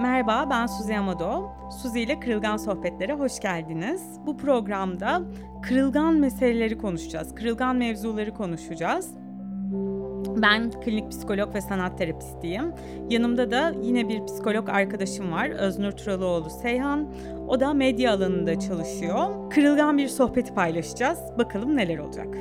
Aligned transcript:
Merhaba, 0.00 0.50
ben 0.50 0.66
Suzi 0.66 0.96
Amado. 0.96 1.50
Suzi 1.82 2.00
ile 2.00 2.20
Kırılgan 2.20 2.56
Sohbetlere 2.56 3.12
hoş 3.12 3.40
geldiniz. 3.40 4.02
Bu 4.26 4.36
programda 4.36 5.22
kırılgan 5.62 6.14
meseleleri 6.14 6.78
konuşacağız, 6.78 7.34
kırılgan 7.34 7.76
mevzuları 7.76 8.34
konuşacağız. 8.34 9.14
Ben 10.42 10.70
klinik 10.70 11.10
psikolog 11.10 11.54
ve 11.54 11.60
sanat 11.60 11.98
terapistiyim. 11.98 12.74
Yanımda 13.10 13.50
da 13.50 13.72
yine 13.82 14.08
bir 14.08 14.26
psikolog 14.26 14.68
arkadaşım 14.68 15.32
var, 15.32 15.48
Öznur 15.48 15.92
Turalıoğlu 15.92 16.50
Seyhan. 16.50 17.08
O 17.48 17.60
da 17.60 17.74
medya 17.74 18.12
alanında 18.12 18.58
çalışıyor. 18.58 19.50
Kırılgan 19.50 19.98
bir 19.98 20.08
sohbeti 20.08 20.54
paylaşacağız. 20.54 21.18
Bakalım 21.38 21.76
neler 21.76 21.98
olacak. 21.98 22.34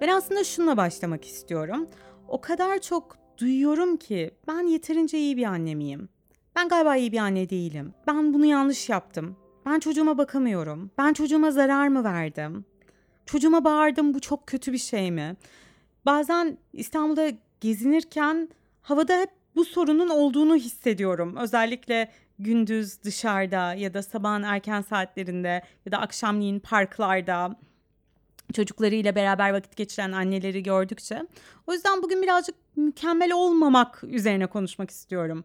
Ben 0.00 0.08
aslında 0.08 0.44
şununla 0.44 0.76
başlamak 0.76 1.24
istiyorum. 1.24 1.88
O 2.28 2.40
kadar 2.40 2.78
çok 2.78 3.17
duyuyorum 3.38 3.96
ki 3.96 4.30
ben 4.48 4.66
yeterince 4.66 5.18
iyi 5.18 5.36
bir 5.36 5.44
anne 5.44 5.74
miyim? 5.74 6.08
Ben 6.56 6.68
galiba 6.68 6.96
iyi 6.96 7.12
bir 7.12 7.18
anne 7.18 7.50
değilim. 7.50 7.94
Ben 8.06 8.34
bunu 8.34 8.46
yanlış 8.46 8.88
yaptım. 8.88 9.36
Ben 9.66 9.80
çocuğuma 9.80 10.18
bakamıyorum. 10.18 10.90
Ben 10.98 11.12
çocuğuma 11.12 11.50
zarar 11.50 11.88
mı 11.88 12.04
verdim? 12.04 12.64
Çocuğuma 13.26 13.64
bağırdım 13.64 14.14
bu 14.14 14.20
çok 14.20 14.46
kötü 14.46 14.72
bir 14.72 14.78
şey 14.78 15.10
mi? 15.10 15.36
Bazen 16.06 16.58
İstanbul'da 16.72 17.30
gezinirken 17.60 18.48
havada 18.82 19.20
hep 19.20 19.30
bu 19.56 19.64
sorunun 19.64 20.08
olduğunu 20.08 20.56
hissediyorum. 20.56 21.36
Özellikle 21.36 22.10
gündüz 22.38 23.02
dışarıda 23.02 23.74
ya 23.74 23.94
da 23.94 24.02
sabahın 24.02 24.42
erken 24.42 24.82
saatlerinde 24.82 25.62
ya 25.86 25.92
da 25.92 25.98
akşamleyin 25.98 26.60
parklarda 26.60 27.56
çocuklarıyla 28.52 29.14
beraber 29.14 29.52
vakit 29.52 29.76
geçiren 29.76 30.12
anneleri 30.12 30.62
gördükçe. 30.62 31.26
O 31.66 31.72
yüzden 31.72 32.02
bugün 32.02 32.22
birazcık 32.22 32.54
mükemmel 32.76 33.32
olmamak 33.32 34.04
üzerine 34.04 34.46
konuşmak 34.46 34.90
istiyorum. 34.90 35.44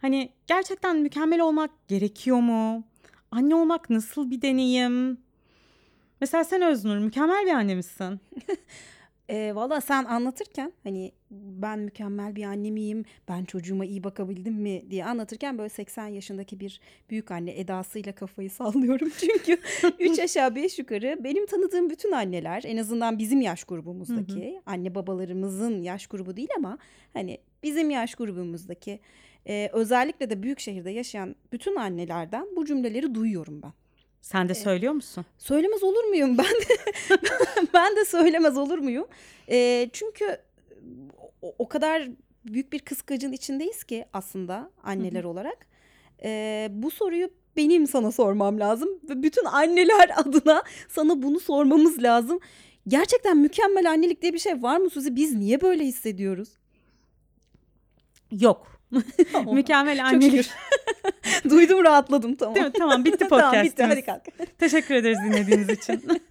Hani 0.00 0.32
gerçekten 0.46 0.96
mükemmel 0.96 1.40
olmak 1.40 1.70
gerekiyor 1.88 2.40
mu? 2.40 2.84
Anne 3.30 3.54
olmak 3.54 3.90
nasıl 3.90 4.30
bir 4.30 4.42
deneyim? 4.42 5.18
Mesela 6.20 6.44
sen 6.44 6.62
Öznur 6.62 6.98
mükemmel 6.98 7.46
bir 7.46 7.50
anne 7.52 7.74
misin? 7.74 8.20
E, 9.30 9.54
Valla 9.54 9.80
sen 9.80 10.04
anlatırken 10.04 10.72
hani 10.82 11.12
ben 11.30 11.78
mükemmel 11.78 12.36
bir 12.36 12.44
anne 12.44 12.70
miyim, 12.70 13.04
ben 13.28 13.44
çocuğuma 13.44 13.84
iyi 13.84 14.04
bakabildim 14.04 14.54
mi 14.54 14.84
diye 14.90 15.04
anlatırken 15.04 15.58
böyle 15.58 15.68
80 15.68 16.06
yaşındaki 16.06 16.60
bir 16.60 16.80
büyük 17.10 17.30
anne 17.30 17.60
edasıyla 17.60 18.12
kafayı 18.12 18.50
sallıyorum. 18.60 19.08
Çünkü 19.18 19.58
3 19.98 20.18
aşağı 20.18 20.54
5 20.54 20.78
yukarı 20.78 21.18
benim 21.24 21.46
tanıdığım 21.46 21.90
bütün 21.90 22.12
anneler 22.12 22.62
en 22.66 22.76
azından 22.76 23.18
bizim 23.18 23.40
yaş 23.40 23.64
grubumuzdaki 23.64 24.62
anne 24.66 24.94
babalarımızın 24.94 25.82
yaş 25.82 26.06
grubu 26.06 26.36
değil 26.36 26.50
ama 26.56 26.78
hani 27.12 27.38
bizim 27.62 27.90
yaş 27.90 28.14
grubumuzdaki 28.14 29.00
e, 29.48 29.70
özellikle 29.72 30.30
de 30.30 30.42
büyük 30.42 30.60
şehirde 30.60 30.90
yaşayan 30.90 31.36
bütün 31.52 31.76
annelerden 31.76 32.46
bu 32.56 32.64
cümleleri 32.64 33.14
duyuyorum 33.14 33.62
ben. 33.62 33.72
Sen 34.20 34.48
de 34.48 34.54
söylüyor 34.54 34.92
musun? 34.92 35.24
Söylemez 35.38 35.82
olur 35.82 36.04
muyum 36.04 36.38
ben 36.38 36.44
de 36.44 36.76
ben 37.74 37.96
de 37.96 38.04
söylemez 38.04 38.56
olur 38.58 38.78
muyum? 38.78 39.06
Ee, 39.48 39.90
çünkü 39.92 40.36
o, 41.42 41.54
o 41.58 41.68
kadar 41.68 42.08
büyük 42.44 42.72
bir 42.72 42.78
kıskacın 42.78 43.32
içindeyiz 43.32 43.84
ki 43.84 44.04
aslında 44.12 44.70
anneler 44.82 45.24
olarak. 45.24 45.66
Ee, 46.22 46.68
bu 46.72 46.90
soruyu 46.90 47.30
benim 47.56 47.86
sana 47.86 48.12
sormam 48.12 48.60
lazım 48.60 48.88
ve 49.08 49.22
bütün 49.22 49.44
anneler 49.44 50.10
adına 50.16 50.62
sana 50.88 51.22
bunu 51.22 51.40
sormamız 51.40 52.02
lazım. 52.02 52.40
Gerçekten 52.88 53.36
mükemmel 53.36 53.90
annelik 53.90 54.22
diye 54.22 54.32
bir 54.32 54.38
şey 54.38 54.62
var 54.62 54.76
mı 54.76 54.90
Suzi? 54.90 55.16
Biz 55.16 55.34
niye 55.34 55.60
böyle 55.60 55.84
hissediyoruz? 55.84 56.48
Yok. 58.30 58.79
mükemmel 59.52 60.06
annelik. 60.06 60.50
Duydum 61.50 61.84
rahatladım 61.84 62.34
tamam. 62.34 62.54
Değil 62.54 62.66
mi? 62.66 62.72
Tamam 62.78 63.04
bitti 63.04 63.28
podcast'ımız. 63.28 63.74
tamam 63.76 63.96
bitti 63.96 64.12
hadi 64.12 64.22
kalk. 64.38 64.58
Teşekkür 64.58 64.94
ederiz 64.94 65.18
dinlediğiniz 65.24 65.68
için. 65.68 66.22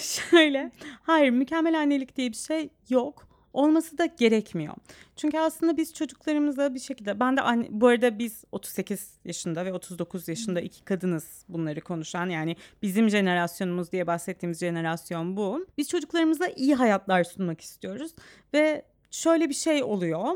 Şöyle, 0.00 0.70
hayır 1.02 1.30
mükemmel 1.30 1.80
annelik 1.80 2.16
diye 2.16 2.30
bir 2.30 2.36
şey 2.36 2.68
yok. 2.88 3.28
Olması 3.52 3.98
da 3.98 4.06
gerekmiyor. 4.06 4.74
Çünkü 5.16 5.38
aslında 5.38 5.76
biz 5.76 5.94
çocuklarımıza 5.94 6.74
bir 6.74 6.80
şekilde, 6.80 7.20
ben 7.20 7.36
de 7.36 7.40
anne, 7.40 7.66
bu 7.70 7.86
arada 7.86 8.18
biz 8.18 8.44
38 8.52 9.18
yaşında 9.24 9.64
ve 9.64 9.72
39 9.72 10.28
yaşında 10.28 10.60
iki 10.60 10.84
kadınız 10.84 11.44
bunları 11.48 11.80
konuşan. 11.80 12.26
Yani 12.26 12.56
bizim 12.82 13.10
jenerasyonumuz 13.10 13.92
diye 13.92 14.06
bahsettiğimiz 14.06 14.58
jenerasyon 14.60 15.36
bu. 15.36 15.66
Biz 15.78 15.88
çocuklarımıza 15.88 16.46
iyi 16.46 16.74
hayatlar 16.74 17.24
sunmak 17.24 17.60
istiyoruz. 17.60 18.10
Ve 18.54 18.82
şöyle 19.10 19.48
bir 19.48 19.54
şey 19.54 19.82
oluyor. 19.82 20.34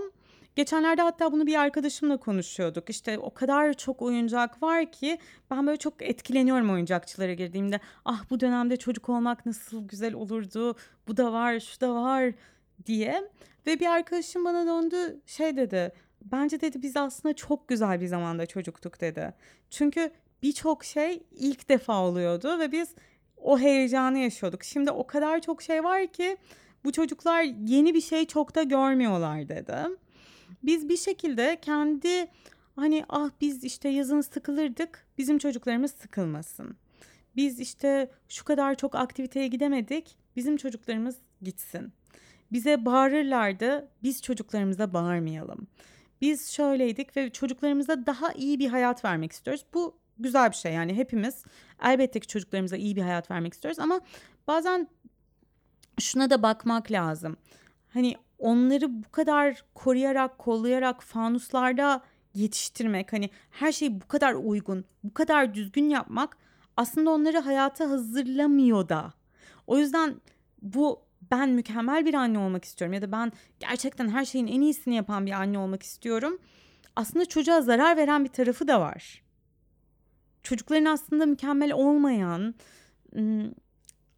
Geçenlerde 0.56 1.02
hatta 1.02 1.32
bunu 1.32 1.46
bir 1.46 1.60
arkadaşımla 1.60 2.16
konuşuyorduk. 2.16 2.90
İşte 2.90 3.18
o 3.18 3.34
kadar 3.34 3.72
çok 3.72 4.02
oyuncak 4.02 4.62
var 4.62 4.92
ki 4.92 5.18
ben 5.50 5.66
böyle 5.66 5.76
çok 5.76 6.02
etkileniyorum 6.02 6.70
oyuncakçılara 6.70 7.34
girdiğimde. 7.34 7.80
Ah 8.04 8.24
bu 8.30 8.40
dönemde 8.40 8.76
çocuk 8.76 9.08
olmak 9.08 9.46
nasıl 9.46 9.88
güzel 9.88 10.14
olurdu. 10.14 10.76
Bu 11.08 11.16
da 11.16 11.32
var, 11.32 11.60
şu 11.60 11.80
da 11.80 11.94
var 11.94 12.32
diye. 12.86 13.30
Ve 13.66 13.80
bir 13.80 13.86
arkadaşım 13.86 14.44
bana 14.44 14.66
döndü 14.66 15.20
şey 15.26 15.56
dedi. 15.56 15.92
Bence 16.24 16.60
dedi 16.60 16.82
biz 16.82 16.96
aslında 16.96 17.34
çok 17.34 17.68
güzel 17.68 18.00
bir 18.00 18.06
zamanda 18.06 18.46
çocuktuk 18.46 19.00
dedi. 19.00 19.34
Çünkü 19.70 20.10
birçok 20.42 20.84
şey 20.84 21.22
ilk 21.30 21.68
defa 21.68 22.02
oluyordu 22.02 22.58
ve 22.58 22.72
biz 22.72 22.94
o 23.36 23.58
heyecanı 23.58 24.18
yaşıyorduk. 24.18 24.64
Şimdi 24.64 24.90
o 24.90 25.06
kadar 25.06 25.40
çok 25.40 25.62
şey 25.62 25.84
var 25.84 26.06
ki 26.06 26.36
bu 26.84 26.92
çocuklar 26.92 27.42
yeni 27.66 27.94
bir 27.94 28.00
şey 28.00 28.26
çok 28.26 28.54
da 28.54 28.62
görmüyorlar 28.62 29.48
dedi 29.48 29.74
biz 30.62 30.88
bir 30.88 30.96
şekilde 30.96 31.58
kendi 31.62 32.26
hani 32.76 33.04
ah 33.08 33.30
biz 33.40 33.64
işte 33.64 33.88
yazın 33.88 34.20
sıkılırdık 34.20 35.06
bizim 35.18 35.38
çocuklarımız 35.38 35.92
sıkılmasın. 35.92 36.76
Biz 37.36 37.60
işte 37.60 38.10
şu 38.28 38.44
kadar 38.44 38.74
çok 38.74 38.94
aktiviteye 38.94 39.48
gidemedik 39.48 40.16
bizim 40.36 40.56
çocuklarımız 40.56 41.16
gitsin. 41.42 41.92
Bize 42.52 42.84
bağırırlardı 42.84 43.88
biz 44.02 44.22
çocuklarımıza 44.22 44.92
bağırmayalım. 44.92 45.66
Biz 46.20 46.50
şöyleydik 46.50 47.16
ve 47.16 47.30
çocuklarımıza 47.30 48.06
daha 48.06 48.32
iyi 48.32 48.58
bir 48.58 48.68
hayat 48.68 49.04
vermek 49.04 49.32
istiyoruz. 49.32 49.64
Bu 49.74 49.98
güzel 50.18 50.50
bir 50.50 50.56
şey 50.56 50.72
yani 50.72 50.94
hepimiz 50.94 51.44
elbette 51.82 52.20
ki 52.20 52.26
çocuklarımıza 52.26 52.76
iyi 52.76 52.96
bir 52.96 53.02
hayat 53.02 53.30
vermek 53.30 53.54
istiyoruz 53.54 53.78
ama 53.78 54.00
bazen 54.46 54.88
şuna 56.00 56.30
da 56.30 56.42
bakmak 56.42 56.90
lazım. 56.90 57.36
Hani 57.94 58.14
onları 58.38 59.04
bu 59.04 59.10
kadar 59.10 59.64
koruyarak, 59.74 60.38
kollayarak 60.38 61.02
fanuslarda 61.02 62.02
yetiştirmek, 62.34 63.12
hani 63.12 63.30
her 63.50 63.72
şey 63.72 64.00
bu 64.00 64.08
kadar 64.08 64.34
uygun, 64.34 64.84
bu 65.04 65.14
kadar 65.14 65.54
düzgün 65.54 65.88
yapmak 65.88 66.36
aslında 66.76 67.10
onları 67.10 67.38
hayata 67.38 67.90
hazırlamıyor 67.90 68.88
da. 68.88 69.12
O 69.66 69.78
yüzden 69.78 70.20
bu 70.62 71.02
ben 71.30 71.48
mükemmel 71.48 72.06
bir 72.06 72.14
anne 72.14 72.38
olmak 72.38 72.64
istiyorum 72.64 72.94
ya 72.94 73.02
da 73.02 73.12
ben 73.12 73.32
gerçekten 73.60 74.08
her 74.08 74.24
şeyin 74.24 74.46
en 74.46 74.60
iyisini 74.60 74.94
yapan 74.94 75.26
bir 75.26 75.32
anne 75.32 75.58
olmak 75.58 75.82
istiyorum. 75.82 76.38
Aslında 76.96 77.24
çocuğa 77.24 77.60
zarar 77.60 77.96
veren 77.96 78.24
bir 78.24 78.28
tarafı 78.28 78.68
da 78.68 78.80
var. 78.80 79.22
Çocukların 80.42 80.84
aslında 80.84 81.26
mükemmel 81.26 81.72
olmayan, 81.72 82.54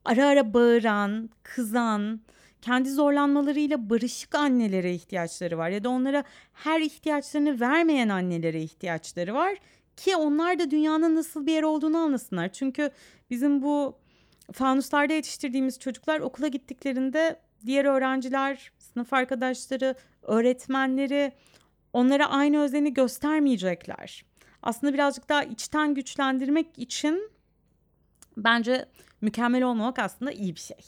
ara 0.04 0.26
ara 0.26 0.54
bağıran, 0.54 1.30
kızan, 1.42 2.20
kendi 2.64 2.90
zorlanmalarıyla 2.90 3.90
barışık 3.90 4.34
annelere 4.34 4.94
ihtiyaçları 4.94 5.58
var 5.58 5.70
ya 5.70 5.84
da 5.84 5.88
onlara 5.88 6.24
her 6.52 6.80
ihtiyaçlarını 6.80 7.60
vermeyen 7.60 8.08
annelere 8.08 8.62
ihtiyaçları 8.62 9.34
var 9.34 9.58
ki 9.96 10.16
onlar 10.16 10.58
da 10.58 10.70
dünyanın 10.70 11.14
nasıl 11.14 11.46
bir 11.46 11.52
yer 11.52 11.62
olduğunu 11.62 11.98
anlasınlar. 11.98 12.52
Çünkü 12.52 12.90
bizim 13.30 13.62
bu 13.62 13.96
fanuslarda 14.52 15.12
yetiştirdiğimiz 15.12 15.78
çocuklar 15.78 16.20
okula 16.20 16.48
gittiklerinde 16.48 17.40
diğer 17.66 17.84
öğrenciler, 17.84 18.72
sınıf 18.78 19.12
arkadaşları, 19.12 19.94
öğretmenleri 20.22 21.32
onlara 21.92 22.30
aynı 22.30 22.60
özeni 22.60 22.94
göstermeyecekler. 22.94 24.24
Aslında 24.62 24.94
birazcık 24.94 25.28
daha 25.28 25.44
içten 25.44 25.94
güçlendirmek 25.94 26.78
için 26.78 27.30
bence 28.36 28.86
mükemmel 29.20 29.62
olmamak 29.62 29.98
aslında 29.98 30.32
iyi 30.32 30.54
bir 30.54 30.60
şey. 30.60 30.78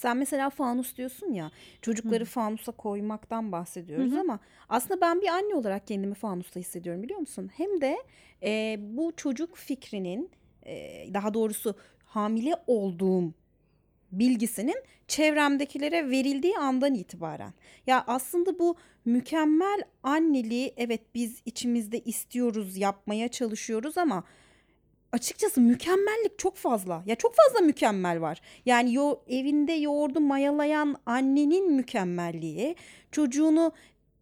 Sen 0.00 0.16
mesela 0.16 0.50
fanus 0.50 0.96
diyorsun 0.96 1.32
ya 1.32 1.50
çocukları 1.82 2.24
Hı. 2.24 2.28
fanusa 2.28 2.72
koymaktan 2.72 3.52
bahsediyoruz 3.52 4.12
Hı. 4.12 4.20
ama 4.20 4.38
aslında 4.68 5.00
ben 5.00 5.20
bir 5.20 5.26
anne 5.26 5.54
olarak 5.54 5.86
kendimi 5.86 6.14
fanusta 6.14 6.60
hissediyorum 6.60 7.02
biliyor 7.02 7.20
musun? 7.20 7.50
Hem 7.56 7.80
de 7.80 7.96
e, 8.42 8.78
bu 8.80 9.12
çocuk 9.16 9.56
fikrinin 9.56 10.30
e, 10.66 11.06
daha 11.14 11.34
doğrusu 11.34 11.74
hamile 12.04 12.54
olduğum 12.66 13.32
bilgisinin 14.12 14.76
çevremdekilere 15.08 16.10
verildiği 16.10 16.58
andan 16.58 16.94
itibaren. 16.94 17.52
Ya 17.86 18.04
aslında 18.06 18.58
bu 18.58 18.76
mükemmel 19.04 19.82
anneliği 20.02 20.74
evet 20.76 21.00
biz 21.14 21.42
içimizde 21.46 22.00
istiyoruz, 22.00 22.76
yapmaya 22.76 23.28
çalışıyoruz 23.28 23.98
ama 23.98 24.24
açıkçası 25.12 25.60
mükemmellik 25.60 26.38
çok 26.38 26.56
fazla. 26.56 27.02
Ya 27.06 27.14
çok 27.14 27.34
fazla 27.34 27.66
mükemmel 27.66 28.20
var. 28.20 28.40
Yani 28.66 28.94
yo, 28.94 29.20
evinde 29.28 29.72
yoğurdu 29.72 30.20
mayalayan 30.20 30.96
annenin 31.06 31.72
mükemmelliği, 31.72 32.76
çocuğunu 33.12 33.72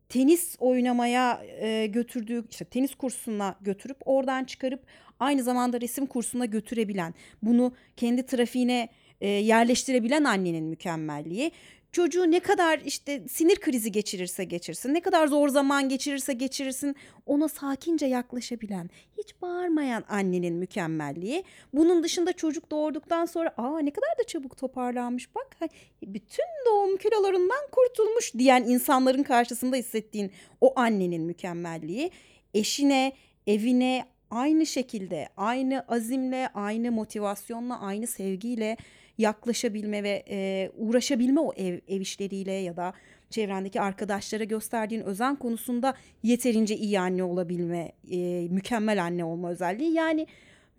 tenis 0.09 0.57
oynamaya 0.59 1.43
e, 1.61 1.87
götürdüğü 1.87 2.45
işte 2.51 2.65
tenis 2.65 2.95
kursuna 2.95 3.55
götürüp 3.61 3.97
oradan 4.05 4.45
çıkarıp 4.45 4.83
aynı 5.21 5.43
zamanda 5.43 5.81
resim 5.81 6.07
kursuna 6.07 6.45
götürebilen, 6.45 7.15
bunu 7.43 7.73
kendi 7.97 8.27
trafiğine 8.27 8.89
e, 9.21 9.29
yerleştirebilen 9.29 10.25
annenin 10.25 10.65
mükemmelliği. 10.65 11.53
Çocuğu 11.93 12.31
ne 12.31 12.41
kadar 12.41 12.79
işte 12.79 13.23
sinir 13.29 13.57
krizi 13.57 13.93
geçirirse 13.93 14.45
geçirsin, 14.45 14.95
ne 14.95 15.01
kadar 15.01 15.27
zor 15.27 15.49
zaman 15.49 15.89
geçirirse 15.89 16.33
geçirirsin 16.33 16.97
ona 17.27 17.49
sakince 17.49 18.07
yaklaşabilen, 18.07 18.91
hiç 19.19 19.43
bağırmayan 19.43 20.05
annenin 20.09 20.55
mükemmelliği. 20.55 21.45
Bunun 21.75 22.03
dışında 22.03 22.33
çocuk 22.33 22.71
doğurduktan 22.71 23.27
sonra 23.27 23.55
aa 23.57 23.79
ne 23.79 23.91
kadar 23.91 24.19
da 24.19 24.25
çabuk 24.25 24.57
toparlanmış 24.57 25.35
bak 25.35 25.57
bütün 26.03 26.45
doğum 26.67 26.97
kilolarından 26.97 27.69
kurtulmuş 27.73 28.35
diyen 28.35 28.63
insanların 28.63 29.23
karşısında 29.23 29.77
hissettiğin 29.77 30.33
o 30.61 30.79
annenin 30.81 31.23
mükemmelliği. 31.23 32.11
Eşine, 32.55 33.13
evine 33.47 34.05
aynı 34.31 34.67
şekilde, 34.67 35.29
aynı 35.37 35.85
azimle, 35.89 36.49
aynı 36.55 36.93
motivasyonla, 36.93 37.81
aynı 37.81 38.07
sevgiyle 38.07 38.77
yaklaşabilme 39.19 40.03
ve 40.03 40.25
e, 40.31 40.71
uğraşabilme 40.77 41.41
o 41.41 41.53
ev, 41.53 41.81
ev 41.89 42.01
işleriyle 42.01 42.53
ya 42.53 42.77
da 42.77 42.93
çevrendeki 43.31 43.81
arkadaşlara 43.81 44.45
gösterdiğin 44.45 45.03
özen 45.03 45.37
konusunda 45.37 45.95
yeterince 46.23 46.77
iyi 46.77 47.01
anne 47.01 47.25
olabilme, 47.25 47.93
e, 48.11 48.49
mükemmel 48.51 49.05
anne 49.05 49.25
olma 49.25 49.51
özelliği. 49.51 49.93
Yani 49.93 50.27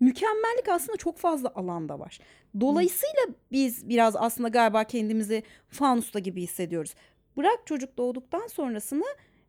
mükemmellik 0.00 0.68
aslında 0.68 0.96
çok 0.96 1.18
fazla 1.18 1.52
alanda 1.54 1.98
var. 1.98 2.18
Dolayısıyla 2.60 3.22
biz 3.52 3.88
biraz 3.88 4.16
aslında 4.16 4.48
galiba 4.48 4.84
kendimizi 4.84 5.42
fanusta 5.68 6.18
gibi 6.18 6.42
hissediyoruz. 6.42 6.94
Bırak 7.36 7.66
çocuk 7.66 7.96
doğduktan 7.96 8.46
sonrasını 8.46 9.04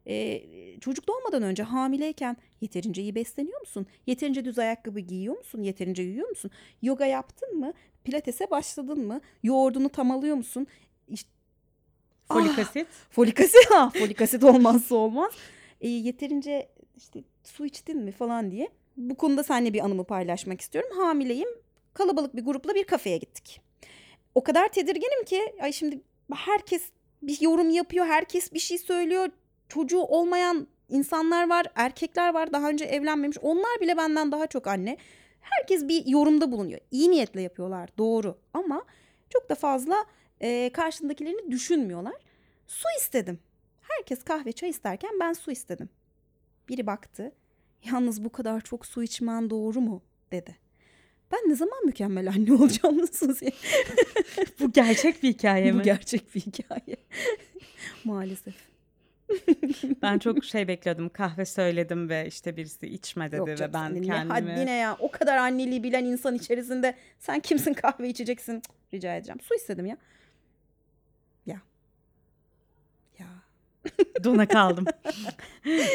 e, 0.08 0.44
çocuk 0.80 1.08
doğmadan 1.08 1.44
önce 1.44 1.64
hamileyken 1.64 2.38
yeterince 2.62 3.02
iyi 3.02 3.16
besleniyor 3.16 3.60
musun? 3.60 3.86
Yeterince 4.08 4.46
düz 4.46 4.60
ayakkabı 4.60 5.00
giyiyor 5.00 5.38
musun? 5.38 5.62
Yeterince 5.62 6.04
yiyor 6.04 6.30
musun? 6.30 6.52
Yoga 6.82 7.06
yaptın 7.06 7.60
mı? 7.60 7.74
Pilatese 8.04 8.52
başladın 8.52 9.08
mı? 9.08 9.22
Yoğurdunu 9.44 9.90
tam 9.90 10.12
alıyor 10.12 10.36
musun? 10.36 10.68
İşte, 11.08 11.30
folik 12.28 12.52
ah, 12.60 12.60
asit. 12.60 12.88
Folik 13.10 13.40
asit. 13.40 13.72
Ha, 13.72 13.90
folik 14.00 14.22
asit 14.22 14.44
olmazsa 14.44 14.96
olmaz. 14.96 15.34
E, 15.82 15.90
yeterince 15.90 16.70
işte 16.98 17.24
su 17.44 17.66
içtin 17.66 17.98
mi 17.98 18.12
falan 18.12 18.52
diye. 18.52 18.70
Bu 18.98 19.16
konuda 19.16 19.44
seninle 19.44 19.74
bir 19.74 19.86
anımı 19.86 20.04
paylaşmak 20.04 20.62
istiyorum. 20.62 20.90
Hamileyim. 20.98 21.50
Kalabalık 21.94 22.36
bir 22.36 22.46
grupla 22.46 22.76
bir 22.76 22.84
kafeye 22.84 23.18
gittik. 23.18 23.62
O 24.36 24.44
kadar 24.44 24.68
tedirginim 24.68 25.26
ki 25.26 25.56
ay 25.62 25.72
şimdi 25.72 26.02
herkes 26.36 26.84
bir 27.22 27.42
yorum 27.42 27.70
yapıyor, 27.70 28.06
herkes 28.06 28.54
bir 28.54 28.60
şey 28.60 28.78
söylüyor. 28.78 29.30
Çocuğu 29.70 30.00
olmayan 30.02 30.68
insanlar 30.90 31.50
var, 31.50 31.66
erkekler 31.76 32.34
var, 32.34 32.54
daha 32.54 32.70
önce 32.70 32.86
evlenmemiş. 32.86 33.38
Onlar 33.42 33.80
bile 33.82 33.98
benden 33.98 34.32
daha 34.32 34.48
çok 34.48 34.68
anne. 34.68 34.98
Herkes 35.42 35.88
bir 35.88 36.06
yorumda 36.06 36.52
bulunuyor. 36.52 36.80
İyi 36.92 37.12
niyetle 37.12 37.42
yapıyorlar 37.42 37.90
doğru 37.98 38.38
ama 38.54 38.86
çok 39.30 39.50
da 39.50 39.56
fazla 39.56 40.06
e, 40.42 40.70
karşındakilerini 40.74 41.52
düşünmüyorlar. 41.52 42.16
Su 42.68 42.88
istedim. 43.00 43.40
Herkes 43.82 44.24
kahve 44.24 44.52
çay 44.52 44.70
isterken 44.70 45.12
ben 45.20 45.34
su 45.34 45.52
istedim. 45.52 45.90
Biri 46.70 46.88
baktı. 46.88 47.32
Yalnız 47.92 48.24
bu 48.24 48.30
kadar 48.32 48.62
çok 48.62 48.86
su 48.86 49.04
içmen 49.04 49.50
doğru 49.50 49.82
mu? 49.82 50.02
dedi. 50.32 50.58
Ben 51.32 51.40
ne 51.50 51.56
zaman 51.56 51.86
mükemmel 51.86 52.30
anne 52.30 52.54
olacağım 52.54 53.08
Suzi? 53.14 53.52
bu 54.60 54.72
gerçek 54.72 55.24
bir 55.24 55.30
hikaye 55.30 55.72
mi? 55.72 55.80
Bu 55.80 55.84
gerçek 55.84 56.36
bir 56.36 56.42
hikaye. 56.42 56.98
Maalesef. 58.04 58.71
ben 60.02 60.20
çok 60.20 60.46
şey 60.46 60.68
bekliyordum. 60.68 61.10
Kahve 61.10 61.46
söyledim 61.46 62.10
ve 62.10 62.28
işte 62.28 62.58
birisi 62.58 62.88
içme 62.88 63.32
dedi 63.32 63.38
Yok 63.38 63.48
ve 63.48 63.74
ben 63.74 63.88
senin 63.88 64.04
kendimi... 64.04 64.34
Haddine 64.34 64.72
ya. 64.72 64.98
O 65.00 65.12
kadar 65.12 65.38
anneliği 65.38 65.84
bilen 65.84 66.06
insan 66.06 66.36
içerisinde 66.36 66.96
sen 67.20 67.40
kimsin 67.40 67.74
kahve 67.74 68.10
içeceksin? 68.10 68.62
Cık, 68.62 68.72
rica 68.94 69.16
edeceğim. 69.16 69.40
Su 69.42 69.56
istedim 69.56 69.86
ya. 69.86 69.98
Ya. 71.46 71.62
Ya. 73.20 73.28
dona 74.24 74.48
kaldım. 74.48 74.86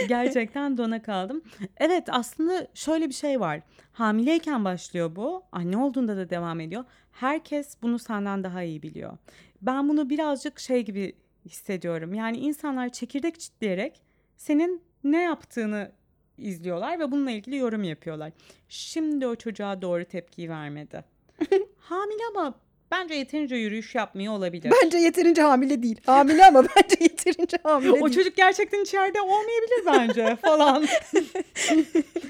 Gerçekten 0.09 0.79
dona 0.79 1.03
kaldım. 1.03 1.43
Evet 1.77 2.05
aslında 2.09 2.67
şöyle 2.75 3.09
bir 3.09 3.15
şey 3.15 3.41
var. 3.41 3.61
Hamileyken 3.93 4.65
başlıyor 4.65 5.17
bu. 5.17 5.43
Anne 5.53 5.77
olduğunda 5.77 6.17
da 6.17 6.31
devam 6.31 6.61
ediyor. 6.61 6.85
Herkes 7.13 7.77
bunu 7.83 7.99
senden 7.99 8.45
daha 8.45 8.63
iyi 8.63 8.83
biliyor. 8.83 9.19
Ben 9.63 9.89
bunu 9.89 10.11
birazcık 10.11 10.61
şey 10.61 10.85
gibi 10.85 11.17
hissediyorum. 11.47 12.15
Yani 12.15 12.37
insanlar 12.39 12.89
çekirdek 12.89 13.41
çitleyerek 13.41 14.01
senin 14.37 14.83
ne 15.05 15.23
yaptığını 15.23 15.93
izliyorlar 16.39 16.99
ve 16.99 17.11
bununla 17.11 17.31
ilgili 17.31 17.57
yorum 17.57 17.85
yapıyorlar. 17.85 18.33
Şimdi 18.69 19.27
o 19.27 19.35
çocuğa 19.37 19.83
doğru 19.83 20.05
tepkiyi 20.05 20.51
vermedi. 20.51 21.05
Hamile 21.79 22.23
ama 22.31 22.55
bence 22.91 23.15
yeterince 23.15 23.57
yürüyüş 23.57 23.95
yapmıyor 23.95 24.33
olabilir. 24.33 24.73
Bence 24.83 24.99
yeterince 24.99 25.43
hamile 25.43 25.83
değil. 25.83 26.01
Hamile 26.07 26.47
ama 26.47 26.63
bence 26.77 26.97
yeterince 27.01 27.59
hamile 27.63 27.93
değil. 27.93 28.05
O 28.05 28.11
çocuk 28.11 28.37
gerçekten 28.37 28.83
içeride 28.83 29.21
olmayabilir 29.21 29.87
bence 29.87 30.37
falan. 30.37 30.87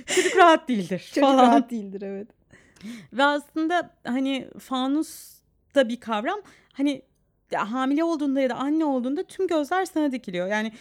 çocuk 0.07 0.37
rahat 0.37 0.69
değildir 0.69 0.99
çocuk 0.99 1.25
falan. 1.25 1.47
rahat 1.47 1.71
değildir 1.71 2.03
evet. 2.03 2.29
Ve 3.13 3.25
aslında 3.25 3.95
hani 4.05 4.49
fanus 4.59 5.37
da 5.75 5.89
bir 5.89 6.01
kavram. 6.01 6.41
Hani 6.73 7.03
hamile 7.55 8.05
olduğunda 8.05 8.41
ya 8.41 8.51
da 8.51 8.55
anne 8.55 8.85
olduğunda 8.85 9.23
tüm 9.23 9.47
gözler 9.47 9.85
sana 9.85 10.13
dikiliyor. 10.13 10.47
Yani 10.47 10.73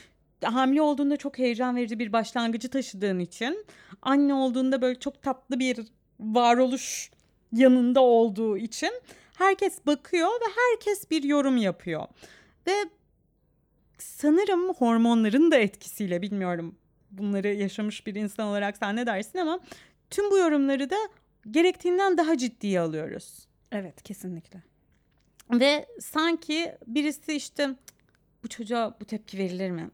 hamile 0.43 0.81
olduğunda 0.81 1.17
çok 1.17 1.37
heyecan 1.37 1.75
verici 1.75 1.99
bir 1.99 2.13
başlangıcı 2.13 2.69
taşıdığın 2.69 3.19
için 3.19 3.65
anne 4.01 4.33
olduğunda 4.33 4.81
böyle 4.81 4.99
çok 4.99 5.21
tatlı 5.21 5.59
bir 5.59 5.79
varoluş 6.19 7.11
yanında 7.51 8.01
olduğu 8.01 8.57
için 8.57 8.91
herkes 9.37 9.85
bakıyor 9.85 10.27
ve 10.27 10.45
herkes 10.55 11.11
bir 11.11 11.23
yorum 11.23 11.57
yapıyor. 11.57 12.07
Ve 12.67 12.73
sanırım 13.97 14.73
hormonların 14.73 15.51
da 15.51 15.55
etkisiyle 15.55 16.21
bilmiyorum 16.21 16.75
bunları 17.11 17.47
yaşamış 17.47 18.07
bir 18.07 18.15
insan 18.15 18.47
olarak 18.47 18.77
sen 18.77 18.95
ne 18.95 19.05
dersin 19.05 19.39
ama 19.39 19.59
tüm 20.09 20.31
bu 20.31 20.37
yorumları 20.37 20.89
da 20.89 20.97
gerektiğinden 21.51 22.17
daha 22.17 22.37
ciddiye 22.37 22.79
alıyoruz. 22.79 23.47
Evet 23.71 24.03
kesinlikle. 24.03 24.74
Ve 25.51 25.85
sanki 25.99 26.77
birisi 26.87 27.33
işte 27.33 27.75
bu 28.43 28.47
çocuğa 28.47 28.95
bu 29.01 29.05
tepki 29.05 29.37
verilir 29.37 29.71
mi 29.71 29.89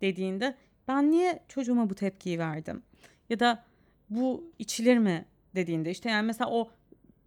dediğinde 0.00 0.54
ben 0.88 1.10
niye 1.10 1.42
çocuğuma 1.48 1.90
bu 1.90 1.94
tepkiyi 1.94 2.38
verdim? 2.38 2.82
Ya 3.30 3.40
da 3.40 3.64
bu 4.10 4.52
içilir 4.58 4.98
mi 4.98 5.24
dediğinde 5.54 5.90
işte 5.90 6.10
yani 6.10 6.26
mesela 6.26 6.50
o 6.50 6.70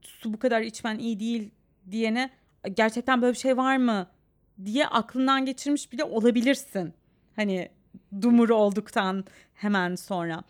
su 0.02 0.34
bu 0.34 0.40
kadar 0.40 0.62
içmen 0.62 1.00
iyi 1.00 1.20
değil 1.20 1.52
diyene 1.92 2.30
gerçekten 2.74 3.22
böyle 3.22 3.34
bir 3.34 3.40
şey 3.40 3.58
var 3.58 3.78
mı 3.78 4.08
diye 4.66 4.88
aklından 4.88 5.46
geçirmiş 5.46 5.92
bile 5.92 6.04
olabilirsin. 6.04 6.94
Hani 7.36 7.70
dumur 8.22 8.50
olduktan 8.50 9.26
hemen 9.54 9.96
sonra. 9.96 10.44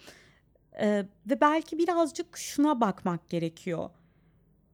Ee, 0.80 1.06
ve 1.30 1.42
belki 1.42 1.78
birazcık 1.78 2.38
şuna 2.38 2.82
bakmak 2.82 3.30
gerekiyor 3.30 3.90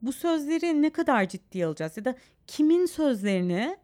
bu 0.03 0.11
sözleri 0.11 0.81
ne 0.81 0.89
kadar 0.89 1.29
ciddi 1.29 1.65
alacağız 1.65 1.97
ya 1.97 2.05
da 2.05 2.15
kimin 2.47 2.85
sözlerini 2.85 3.77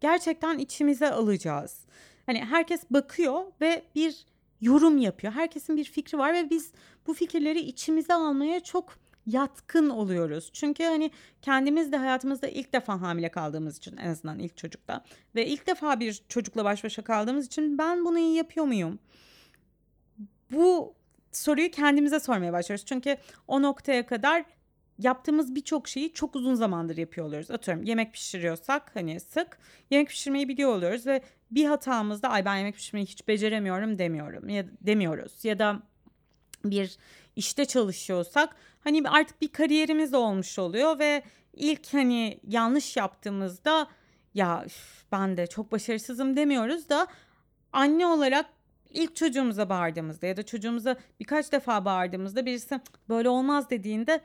gerçekten 0.00 0.58
içimize 0.58 1.10
alacağız. 1.10 1.80
Hani 2.26 2.44
herkes 2.44 2.82
bakıyor 2.90 3.44
ve 3.60 3.82
bir 3.94 4.26
yorum 4.60 4.98
yapıyor. 4.98 5.32
Herkesin 5.32 5.76
bir 5.76 5.84
fikri 5.84 6.18
var 6.18 6.34
ve 6.34 6.50
biz 6.50 6.72
bu 7.06 7.14
fikirleri 7.14 7.60
içimize 7.60 8.14
almaya 8.14 8.60
çok 8.60 8.98
yatkın 9.26 9.90
oluyoruz. 9.90 10.50
Çünkü 10.52 10.84
hani 10.84 11.10
kendimiz 11.42 11.92
de 11.92 11.96
hayatımızda 11.96 12.48
ilk 12.48 12.72
defa 12.72 13.00
hamile 13.00 13.28
kaldığımız 13.28 13.76
için 13.76 13.96
en 13.96 14.08
azından 14.10 14.38
ilk 14.38 14.56
çocukta 14.56 15.04
ve 15.34 15.46
ilk 15.46 15.66
defa 15.66 16.00
bir 16.00 16.22
çocukla 16.28 16.64
baş 16.64 16.84
başa 16.84 17.02
kaldığımız 17.02 17.46
için 17.46 17.78
ben 17.78 18.04
bunu 18.04 18.18
iyi 18.18 18.36
yapıyor 18.36 18.66
muyum? 18.66 18.98
Bu 20.50 20.94
soruyu 21.32 21.70
kendimize 21.70 22.20
sormaya 22.20 22.52
başlıyoruz. 22.52 22.84
Çünkü 22.84 23.16
o 23.48 23.62
noktaya 23.62 24.06
kadar 24.06 24.44
yaptığımız 24.98 25.54
birçok 25.54 25.88
şeyi 25.88 26.12
çok 26.12 26.36
uzun 26.36 26.54
zamandır 26.54 26.96
yapıyor 26.96 27.26
oluyoruz. 27.26 27.50
Atıyorum 27.50 27.84
yemek 27.84 28.12
pişiriyorsak 28.12 28.90
hani 28.94 29.20
sık 29.20 29.58
yemek 29.90 30.08
pişirmeyi 30.08 30.48
biliyor 30.48 30.70
oluyoruz 30.76 31.06
ve 31.06 31.22
bir 31.50 31.64
hatamızda 31.64 32.28
ay 32.28 32.44
ben 32.44 32.56
yemek 32.56 32.74
pişirmeyi 32.74 33.06
hiç 33.06 33.28
beceremiyorum. 33.28 33.98
demiyorum 33.98 34.48
ya 34.48 34.64
demiyoruz. 34.80 35.44
Ya 35.44 35.58
da 35.58 35.82
bir 36.64 36.96
işte 37.36 37.64
çalışıyorsak 37.64 38.56
hani 38.80 39.08
artık 39.08 39.40
bir 39.40 39.48
kariyerimiz 39.48 40.14
olmuş 40.14 40.58
oluyor 40.58 40.98
ve 40.98 41.22
ilk 41.52 41.94
hani 41.94 42.40
yanlış 42.48 42.96
yaptığımızda 42.96 43.86
ya 44.34 44.64
ben 45.12 45.36
de 45.36 45.46
çok 45.46 45.72
başarısızım. 45.72 46.36
demiyoruz 46.36 46.88
da 46.88 47.06
anne 47.72 48.06
olarak 48.06 48.46
ilk 48.90 49.16
çocuğumuza 49.16 49.68
bağırdığımızda 49.68 50.26
ya 50.26 50.36
da 50.36 50.42
çocuğumuza 50.42 50.96
birkaç 51.20 51.52
defa 51.52 51.84
bağırdığımızda 51.84 52.46
birisi 52.46 52.80
böyle 53.08 53.28
olmaz. 53.28 53.70
dediğinde 53.70 54.20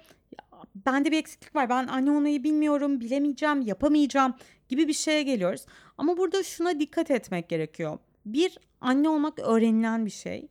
bende 0.86 1.12
bir 1.12 1.18
eksiklik 1.18 1.56
var. 1.56 1.70
Ben 1.70 1.88
anne 1.88 2.12
olmayı 2.12 2.44
bilmiyorum, 2.44 3.00
bilemeyeceğim, 3.00 3.62
yapamayacağım 3.62 4.34
gibi 4.70 4.88
bir 4.88 4.94
şeye 4.94 5.24
geliyoruz. 5.24 5.66
Ama 5.98 6.18
burada 6.18 6.44
şuna 6.44 6.80
dikkat 6.80 7.12
etmek 7.12 7.50
gerekiyor. 7.50 8.00
bir 8.26 8.58
anne 8.82 9.10
olmak 9.10 9.40
öğrenilen 9.40 10.06
bir 10.06 10.12
şey. 10.12 10.48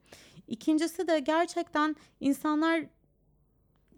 İkincisi 0.49 1.09
de 1.09 1.19
gerçekten 1.19 1.97
insanlar 2.21 2.85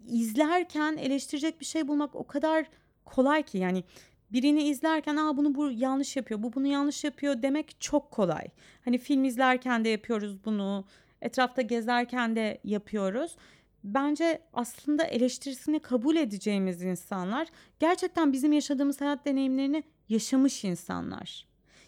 izlerken 0.07 0.97
eleştirecek 0.97 1.59
bir 1.59 1.65
şey 1.65 1.87
bulmak 1.87 2.15
o 2.15 2.27
kadar 2.27 2.65
kolay 3.05 3.43
ki 3.43 3.57
yani 3.57 3.83
birini 4.31 4.63
izlerken 4.63 5.15
aa 5.15 5.37
bunu 5.37 5.55
bu 5.55 5.71
yanlış 5.71 6.15
yapıyor, 6.15 6.43
bu 6.43 6.53
bunu 6.53 6.67
yanlış 6.67 7.03
yapıyor 7.03 7.41
demek 7.41 7.81
çok 7.81 8.11
kolay. 8.11 8.47
Hani 8.85 8.97
film 8.97 9.23
izlerken 9.23 9.85
de 9.85 9.89
yapıyoruz 9.89 10.45
bunu, 10.45 10.85
etrafta 11.21 11.61
gezerken 11.61 12.35
de 12.35 12.59
yapıyoruz. 12.63 13.35
Bence 13.83 14.41
aslında 14.53 15.03
eleştirisini 15.03 15.79
kabul 15.79 16.15
edeceğimiz 16.15 16.81
insanlar 16.83 17.47
gerçekten 17.79 18.33
bizim 18.33 18.51
yaşadığımız 18.53 19.01
hayat 19.01 19.25
deneyimlerini 19.25 19.83
yaşamış 20.09 20.63
insanlar. 20.63 21.47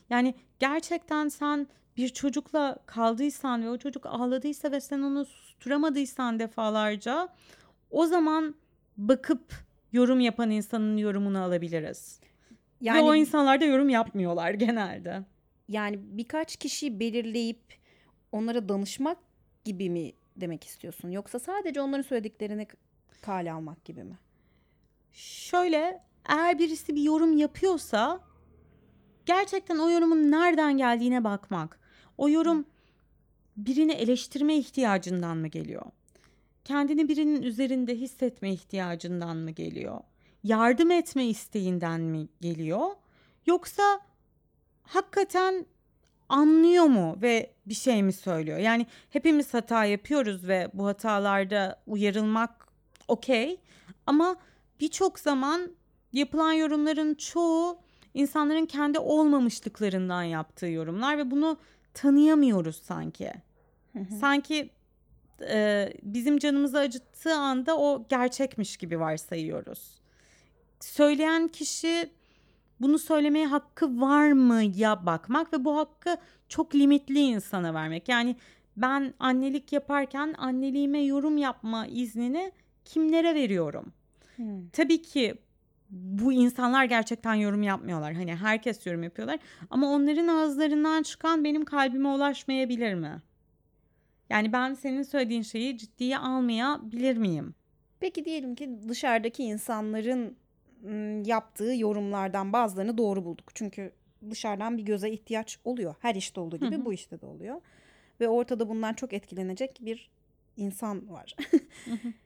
Yani 0.09 0.35
gerçekten 0.59 1.27
sen 1.29 1.67
bir 1.97 2.09
çocukla 2.09 2.77
kaldıysan 2.85 3.63
ve 3.63 3.69
o 3.69 3.77
çocuk 3.77 4.05
ağladıysa 4.05 4.71
ve 4.71 4.81
sen 4.81 5.01
onu 5.01 5.25
susturamadıysan 5.25 6.39
defalarca 6.39 7.29
o 7.91 8.05
zaman 8.05 8.55
bakıp 8.97 9.53
yorum 9.91 10.19
yapan 10.19 10.49
insanın 10.49 10.97
yorumunu 10.97 11.39
alabiliriz. 11.41 12.19
Yani 12.81 12.99
Ve 12.99 13.09
o 13.09 13.15
insanlar 13.15 13.61
da 13.61 13.65
yorum 13.65 13.89
yapmıyorlar 13.89 14.51
genelde. 14.53 15.23
yani 15.69 15.99
birkaç 16.01 16.55
kişiyi 16.55 16.99
belirleyip 16.99 17.61
onlara 18.31 18.69
danışmak 18.69 19.17
gibi 19.65 19.89
mi 19.89 20.11
demek 20.41 20.63
istiyorsun? 20.63 21.09
Yoksa 21.09 21.39
sadece 21.39 21.81
onların 21.81 22.01
söylediklerini 22.01 22.67
kale 23.21 23.51
almak 23.51 23.85
gibi 23.85 24.03
mi? 24.03 24.17
Şöyle 25.11 26.03
eğer 26.29 26.59
birisi 26.59 26.95
bir 26.95 27.01
yorum 27.01 27.37
yapıyorsa 27.37 28.19
gerçekten 29.25 29.77
o 29.77 29.89
yorumun 29.89 30.31
nereden 30.31 30.77
geldiğine 30.77 31.23
bakmak. 31.23 31.79
O 32.17 32.29
yorum 32.29 32.65
birini 33.57 33.91
eleştirme 33.91 34.55
ihtiyacından 34.57 35.37
mı 35.37 35.47
geliyor? 35.47 35.85
Kendini 36.65 37.09
birinin 37.09 37.41
üzerinde 37.41 37.95
hissetme 37.95 38.53
ihtiyacından 38.53 39.37
mı 39.37 39.51
geliyor? 39.51 40.01
Yardım 40.43 40.91
etme 40.91 41.25
isteğinden 41.25 42.01
mi 42.01 42.27
geliyor? 42.41 42.87
Yoksa 43.45 43.99
hakikaten 44.83 45.65
anlıyor 46.31 46.85
mu 46.85 47.17
ve 47.21 47.53
bir 47.65 47.73
şey 47.73 48.03
mi 48.03 48.13
söylüyor? 48.13 48.57
Yani 48.57 48.85
hepimiz 49.09 49.53
hata 49.53 49.85
yapıyoruz 49.85 50.47
ve 50.47 50.69
bu 50.73 50.85
hatalarda 50.85 51.79
uyarılmak 51.87 52.67
okey. 53.07 53.59
Ama 54.05 54.35
birçok 54.79 55.19
zaman 55.19 55.71
yapılan 56.13 56.51
yorumların 56.53 57.15
çoğu 57.15 57.79
insanların 58.13 58.65
kendi 58.65 58.99
olmamışlıklarından 58.99 60.23
yaptığı 60.23 60.67
yorumlar 60.67 61.17
ve 61.17 61.31
bunu 61.31 61.57
tanıyamıyoruz 61.93 62.75
sanki. 62.75 63.31
Sanki 64.19 64.69
e, 65.41 65.89
bizim 66.03 66.37
canımızı 66.37 66.79
acıttığı 66.79 67.35
anda 67.35 67.77
o 67.77 68.05
gerçekmiş 68.09 68.77
gibi 68.77 68.99
varsayıyoruz. 68.99 70.01
Söyleyen 70.79 71.47
kişi 71.47 72.09
bunu 72.81 72.99
söylemeye 72.99 73.45
hakkı 73.45 74.01
var 74.01 74.31
mı 74.31 74.61
ya 74.75 75.05
bakmak 75.05 75.53
ve 75.53 75.65
bu 75.65 75.77
hakkı 75.77 76.17
çok 76.49 76.75
limitli 76.75 77.19
insana 77.19 77.73
vermek. 77.73 78.09
Yani 78.09 78.35
ben 78.77 79.13
annelik 79.19 79.73
yaparken 79.73 80.35
anneliğime 80.37 81.01
yorum 81.03 81.37
yapma 81.37 81.87
iznini 81.87 82.51
kimlere 82.85 83.35
veriyorum? 83.35 83.93
Hmm. 84.35 84.69
Tabii 84.69 85.01
ki 85.01 85.35
bu 85.89 86.33
insanlar 86.33 86.85
gerçekten 86.85 87.33
yorum 87.33 87.63
yapmıyorlar. 87.63 88.13
Hani 88.13 88.35
herkes 88.35 88.85
yorum 88.85 89.03
yapıyorlar 89.03 89.39
ama 89.69 89.87
onların 89.87 90.27
ağızlarından 90.27 91.03
çıkan 91.03 91.43
benim 91.43 91.65
kalbime 91.65 92.09
ulaşmayabilir 92.09 92.93
mi? 92.93 93.21
Yani 94.29 94.53
ben 94.53 94.73
senin 94.73 95.03
söylediğin 95.03 95.41
şeyi 95.41 95.77
ciddiye 95.77 96.17
almayabilir 96.17 97.17
miyim? 97.17 97.55
Peki 97.99 98.25
diyelim 98.25 98.55
ki 98.55 98.79
dışarıdaki 98.89 99.43
insanların 99.43 100.37
yaptığı 101.25 101.75
yorumlardan 101.75 102.53
bazılarını 102.53 102.97
doğru 102.97 103.25
bulduk. 103.25 103.51
Çünkü 103.53 103.91
dışarıdan 104.29 104.77
bir 104.77 104.83
göze 104.83 105.09
ihtiyaç 105.09 105.59
oluyor. 105.63 105.95
Her 105.99 106.15
işte 106.15 106.39
olduğu 106.39 106.57
gibi 106.57 106.77
hı. 106.77 106.85
bu 106.85 106.93
işte 106.93 107.21
de 107.21 107.25
oluyor. 107.25 107.61
Ve 108.19 108.29
ortada 108.29 108.69
bundan 108.69 108.93
çok 108.93 109.13
etkilenecek 109.13 109.79
bir 109.81 110.09
insan 110.57 111.09
var. 111.09 111.35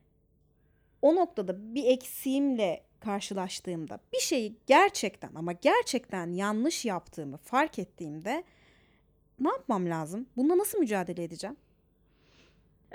o 1.02 1.16
noktada 1.16 1.76
bir 1.76 1.86
eksiğimle 1.86 2.84
karşılaştığımda 3.00 4.00
bir 4.14 4.20
şeyi 4.20 4.56
gerçekten 4.68 5.32
ama 5.36 5.52
gerçekten 5.52 6.32
yanlış 6.32 6.86
yaptığımı 6.86 7.38
fark 7.38 7.80
ettiğimde 7.80 8.44
ne 9.40 9.50
yapmam 9.50 9.90
lazım? 9.90 10.28
Bununla 10.38 10.58
nasıl 10.58 10.80
mücadele 10.80 11.24
edeceğim? 11.24 11.58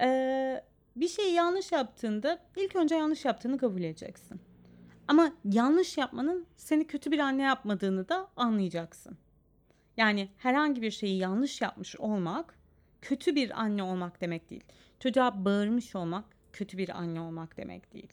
Ee, 0.01 0.65
bir 0.97 1.09
şeyi 1.09 1.35
yanlış 1.35 1.73
yaptığında 1.73 2.39
ilk 2.57 2.77
önce 2.77 2.95
yanlış 2.95 3.25
yaptığını 3.25 3.59
kabul 3.59 3.83
edeceksin. 3.83 4.41
Ama 5.11 5.33
yanlış 5.45 5.99
yapmanın 5.99 6.47
seni 6.57 6.87
kötü 6.87 7.11
bir 7.11 7.19
anne 7.19 7.43
yapmadığını 7.43 8.09
da 8.09 8.29
anlayacaksın. 8.37 9.17
Yani 9.97 10.29
herhangi 10.37 10.83
bir 10.83 10.91
şeyi 10.91 11.19
yanlış 11.19 11.61
yapmış 11.61 11.97
olmak 11.97 12.55
kötü 13.03 13.35
bir 13.35 13.61
anne 13.61 13.83
olmak 13.83 14.21
demek 14.21 14.51
değil. 14.51 14.65
Çocuğa 15.01 15.45
bağırmış 15.45 15.97
olmak 15.97 16.25
kötü 16.53 16.79
bir 16.79 16.99
anne 16.99 17.21
olmak 17.21 17.57
demek 17.57 17.93
değil. 17.93 18.09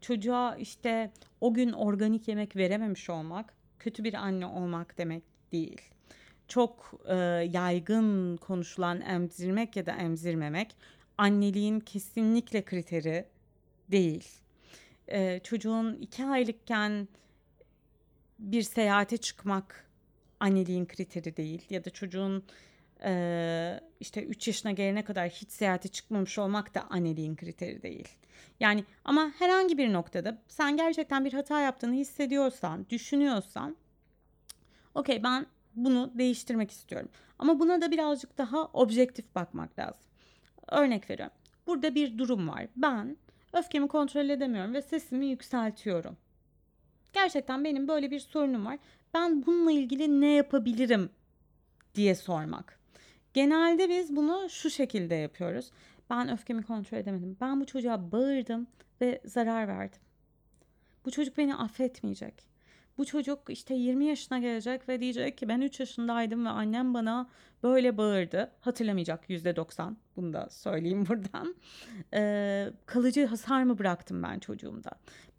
Çocuğa 0.00 0.56
işte 0.56 1.12
o 1.40 1.54
gün 1.54 1.72
organik 1.72 2.28
yemek 2.28 2.56
verememiş 2.56 3.10
olmak 3.10 3.54
kötü 3.78 4.04
bir 4.04 4.14
anne 4.14 4.46
olmak 4.46 4.98
demek 4.98 5.22
değil. 5.52 5.80
Çok 6.48 6.94
e, 7.08 7.14
yaygın 7.52 8.36
konuşulan 8.36 9.00
emzirmek 9.00 9.76
ya 9.76 9.86
da 9.86 9.92
emzirmemek 9.92 10.76
anneliğin 11.18 11.80
kesinlikle 11.80 12.64
kriteri 12.64 13.24
değil. 13.90 14.41
Ee, 15.12 15.40
çocuğun 15.44 15.94
iki 15.94 16.24
aylıkken 16.24 17.08
bir 18.38 18.62
seyahate 18.62 19.16
çıkmak 19.16 19.90
anneliğin 20.40 20.86
kriteri 20.86 21.36
değil 21.36 21.62
ya 21.70 21.84
da 21.84 21.90
çocuğun 21.90 22.44
e, 23.04 23.80
işte 24.00 24.24
3 24.24 24.46
yaşına 24.48 24.72
gelene 24.72 25.04
kadar 25.04 25.28
hiç 25.28 25.50
seyahate 25.50 25.88
çıkmamış 25.88 26.38
olmak 26.38 26.74
da 26.74 26.86
anneliğin 26.90 27.36
kriteri 27.36 27.82
değil. 27.82 28.08
Yani 28.60 28.84
ama 29.04 29.32
herhangi 29.38 29.78
bir 29.78 29.92
noktada 29.92 30.42
sen 30.48 30.76
gerçekten 30.76 31.24
bir 31.24 31.32
hata 31.32 31.60
yaptığını 31.60 31.94
hissediyorsan, 31.94 32.86
düşünüyorsan 32.90 33.76
okey 34.94 35.22
ben 35.22 35.46
bunu 35.74 36.12
değiştirmek 36.14 36.70
istiyorum. 36.70 37.08
Ama 37.38 37.60
buna 37.60 37.80
da 37.80 37.90
birazcık 37.90 38.38
daha 38.38 38.64
objektif 38.64 39.34
bakmak 39.34 39.78
lazım. 39.78 40.04
Örnek 40.68 41.10
veriyorum. 41.10 41.36
Burada 41.66 41.94
bir 41.94 42.18
durum 42.18 42.48
var. 42.48 42.66
Ben 42.76 43.16
öfkemi 43.52 43.88
kontrol 43.88 44.28
edemiyorum 44.28 44.74
ve 44.74 44.82
sesimi 44.82 45.26
yükseltiyorum. 45.26 46.16
Gerçekten 47.12 47.64
benim 47.64 47.88
böyle 47.88 48.10
bir 48.10 48.20
sorunum 48.20 48.66
var. 48.66 48.78
Ben 49.14 49.46
bununla 49.46 49.72
ilgili 49.72 50.20
ne 50.20 50.32
yapabilirim 50.32 51.10
diye 51.94 52.14
sormak. 52.14 52.78
Genelde 53.34 53.88
biz 53.88 54.16
bunu 54.16 54.48
şu 54.50 54.70
şekilde 54.70 55.14
yapıyoruz. 55.14 55.70
Ben 56.10 56.32
öfkemi 56.32 56.62
kontrol 56.62 56.98
edemedim. 56.98 57.36
Ben 57.40 57.60
bu 57.60 57.66
çocuğa 57.66 58.12
bağırdım 58.12 58.66
ve 59.00 59.20
zarar 59.24 59.68
verdim. 59.68 60.00
Bu 61.04 61.10
çocuk 61.10 61.38
beni 61.38 61.54
affetmeyecek. 61.56 62.51
Bu 62.98 63.04
çocuk 63.04 63.38
işte 63.48 63.74
20 63.74 64.06
yaşına 64.06 64.38
gelecek 64.38 64.88
ve 64.88 65.00
diyecek 65.00 65.38
ki 65.38 65.48
ben 65.48 65.60
3 65.60 65.80
yaşındaydım 65.80 66.44
ve 66.44 66.48
annem 66.48 66.94
bana 66.94 67.28
böyle 67.62 67.96
bağırdı. 67.96 68.52
Hatırlamayacak 68.60 69.30
%90 69.30 69.94
bunu 70.16 70.32
da 70.32 70.48
söyleyeyim 70.50 71.06
buradan. 71.08 71.54
Ee, 72.14 72.70
kalıcı 72.86 73.26
hasar 73.26 73.62
mı 73.62 73.78
bıraktım 73.78 74.22
ben 74.22 74.38
çocuğumda? 74.38 74.90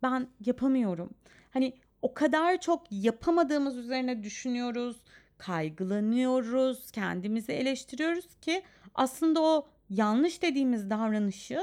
Ben 0.04 0.28
yapamıyorum. 0.46 1.10
Hani 1.52 1.74
o 2.02 2.14
kadar 2.14 2.62
çok 2.62 2.84
yapamadığımız 2.92 3.78
üzerine 3.78 4.24
düşünüyoruz, 4.24 4.98
kaygılanıyoruz, 5.38 6.92
kendimizi 6.92 7.52
eleştiriyoruz 7.52 8.36
ki 8.42 8.64
aslında 8.96 9.42
o 9.42 9.68
yanlış 9.90 10.42
dediğimiz 10.42 10.90
davranışı 10.90 11.60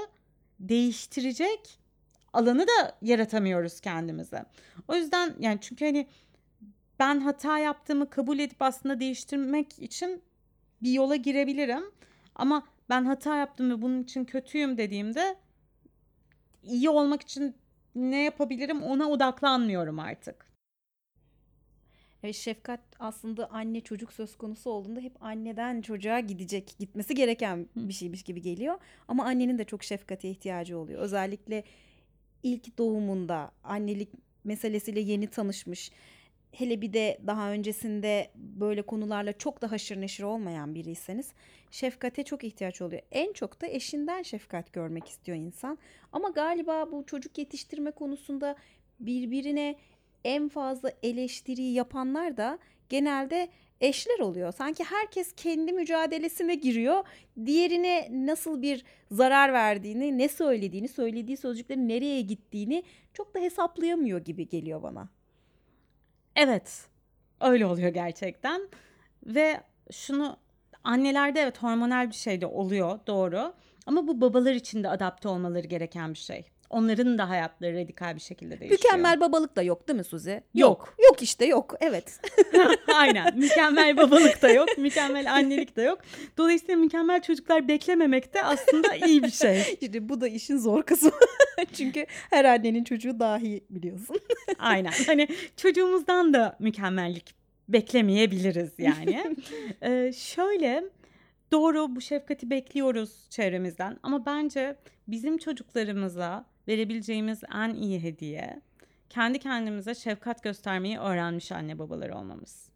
değiştirecek 0.60 1.79
alanı 2.32 2.66
da 2.66 2.98
yaratamıyoruz 3.02 3.80
kendimize. 3.80 4.44
O 4.88 4.94
yüzden 4.94 5.34
yani 5.40 5.58
çünkü 5.60 5.84
hani 5.84 6.06
ben 6.98 7.20
hata 7.20 7.58
yaptığımı 7.58 8.10
kabul 8.10 8.38
edip 8.38 8.62
aslında 8.62 9.00
değiştirmek 9.00 9.78
için 9.78 10.22
bir 10.82 10.92
yola 10.92 11.16
girebilirim. 11.16 11.84
Ama 12.34 12.66
ben 12.88 13.04
hata 13.04 13.36
yaptım 13.36 13.70
ve 13.70 13.82
bunun 13.82 14.02
için 14.02 14.24
kötüyüm 14.24 14.78
dediğimde 14.78 15.36
iyi 16.62 16.90
olmak 16.90 17.22
için 17.22 17.54
ne 17.94 18.22
yapabilirim 18.24 18.82
ona 18.82 19.10
odaklanmıyorum 19.10 19.98
artık. 19.98 20.50
Evet, 22.22 22.34
şefkat 22.34 22.80
aslında 22.98 23.50
anne 23.50 23.80
çocuk 23.80 24.12
söz 24.12 24.36
konusu 24.36 24.70
olduğunda 24.70 25.00
hep 25.00 25.22
anneden 25.22 25.82
çocuğa 25.82 26.20
gidecek, 26.20 26.74
gitmesi 26.78 27.14
gereken 27.14 27.66
bir 27.76 27.92
şeymiş 27.92 28.22
gibi 28.22 28.42
geliyor. 28.42 28.78
Ama 29.08 29.24
annenin 29.24 29.58
de 29.58 29.64
çok 29.64 29.84
şefkate 29.84 30.30
ihtiyacı 30.30 30.78
oluyor. 30.78 31.00
Özellikle 31.00 31.64
ilk 32.42 32.78
doğumunda 32.78 33.50
annelik 33.64 34.08
meselesiyle 34.44 35.00
yeni 35.00 35.26
tanışmış. 35.26 35.90
hele 36.52 36.80
bir 36.80 36.92
de 36.92 37.18
daha 37.26 37.50
öncesinde 37.50 38.30
böyle 38.34 38.82
konularla 38.82 39.32
çok 39.32 39.62
da 39.62 39.72
haşır 39.72 40.00
neşir 40.00 40.22
olmayan 40.24 40.74
biriyseniz 40.74 41.32
şefkate 41.70 42.22
çok 42.22 42.44
ihtiyaç 42.44 42.82
oluyor. 42.82 43.02
En 43.10 43.32
çok 43.32 43.60
da 43.60 43.66
eşinden 43.66 44.22
şefkat 44.22 44.72
görmek 44.72 45.08
istiyor 45.08 45.38
insan. 45.38 45.78
Ama 46.12 46.28
galiba 46.28 46.92
bu 46.92 47.06
çocuk 47.06 47.38
yetiştirme 47.38 47.90
konusunda 47.90 48.56
birbirine 49.00 49.76
en 50.24 50.48
fazla 50.48 50.92
eleştiriyi 51.02 51.72
yapanlar 51.72 52.36
da 52.36 52.58
genelde 52.88 53.48
eşler 53.80 54.18
oluyor. 54.18 54.52
Sanki 54.52 54.84
herkes 54.84 55.32
kendi 55.36 55.72
mücadelesine 55.72 56.54
giriyor. 56.54 57.04
Diğerine 57.46 58.08
nasıl 58.10 58.62
bir 58.62 58.84
zarar 59.10 59.52
verdiğini, 59.52 60.18
ne 60.18 60.28
söylediğini, 60.28 60.88
söylediği 60.88 61.36
sözcüklerin 61.36 61.88
nereye 61.88 62.20
gittiğini 62.20 62.82
çok 63.14 63.34
da 63.34 63.38
hesaplayamıyor 63.38 64.24
gibi 64.24 64.48
geliyor 64.48 64.82
bana. 64.82 65.08
Evet. 66.36 66.88
Öyle 67.40 67.66
oluyor 67.66 67.88
gerçekten. 67.88 68.68
Ve 69.26 69.60
şunu 69.92 70.36
annelerde 70.84 71.40
evet 71.40 71.62
hormonal 71.62 72.08
bir 72.08 72.14
şey 72.14 72.40
de 72.40 72.46
oluyor 72.46 73.00
doğru. 73.06 73.54
Ama 73.86 74.08
bu 74.08 74.20
babalar 74.20 74.52
için 74.52 74.82
de 74.82 74.88
adapte 74.88 75.28
olmaları 75.28 75.66
gereken 75.66 76.12
bir 76.12 76.18
şey. 76.18 76.44
Onların 76.70 77.18
da 77.18 77.28
hayatları 77.28 77.76
radikal 77.76 78.14
bir 78.14 78.20
şekilde 78.20 78.60
değişiyor. 78.60 78.80
Mükemmel 78.84 79.20
babalık 79.20 79.56
da 79.56 79.62
yok 79.62 79.88
değil 79.88 79.96
mi 79.98 80.04
Suzi? 80.04 80.42
Yok. 80.54 80.94
Yok 81.04 81.22
işte 81.22 81.44
yok. 81.44 81.74
Evet. 81.80 82.20
Aynen. 82.94 83.38
Mükemmel 83.38 83.96
babalık 83.96 84.42
da 84.42 84.50
yok. 84.50 84.68
Mükemmel 84.78 85.32
annelik 85.34 85.76
de 85.76 85.82
yok. 85.82 85.98
Dolayısıyla 86.38 86.76
mükemmel 86.76 87.22
çocuklar 87.22 87.68
beklememek 87.68 88.34
de 88.34 88.42
aslında 88.42 88.94
iyi 88.94 89.22
bir 89.22 89.30
şey. 89.30 89.60
İşte 89.80 90.08
bu 90.08 90.20
da 90.20 90.28
işin 90.28 90.56
zor 90.56 90.82
kısmı. 90.82 91.10
Çünkü 91.72 92.06
her 92.08 92.44
annenin 92.44 92.84
çocuğu 92.84 93.20
dahi 93.20 93.64
biliyorsun. 93.70 94.20
Aynen. 94.58 94.92
Hani 95.06 95.28
çocuğumuzdan 95.56 96.34
da 96.34 96.56
mükemmellik 96.58 97.34
beklemeyebiliriz 97.68 98.70
yani. 98.78 99.36
ee, 99.82 100.12
şöyle 100.12 100.84
doğru 101.52 101.96
bu 101.96 102.00
şefkati 102.00 102.50
bekliyoruz 102.50 103.30
çevremizden 103.30 103.96
ama 104.02 104.26
bence 104.26 104.76
bizim 105.08 105.38
çocuklarımıza 105.38 106.49
verebileceğimiz 106.68 107.40
en 107.54 107.74
iyi 107.74 108.02
hediye 108.02 108.60
kendi 109.10 109.38
kendimize 109.38 109.94
şefkat 109.94 110.42
göstermeyi 110.42 110.98
öğrenmiş 110.98 111.52
anne 111.52 111.78
babalar 111.78 112.10
olmamız. 112.10 112.68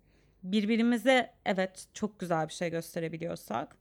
Birbirimize 0.43 1.33
evet 1.47 1.87
çok 1.95 2.19
güzel 2.19 2.49
bir 2.49 2.53
şey 2.53 2.71
gösterebiliyorsak 2.71 3.77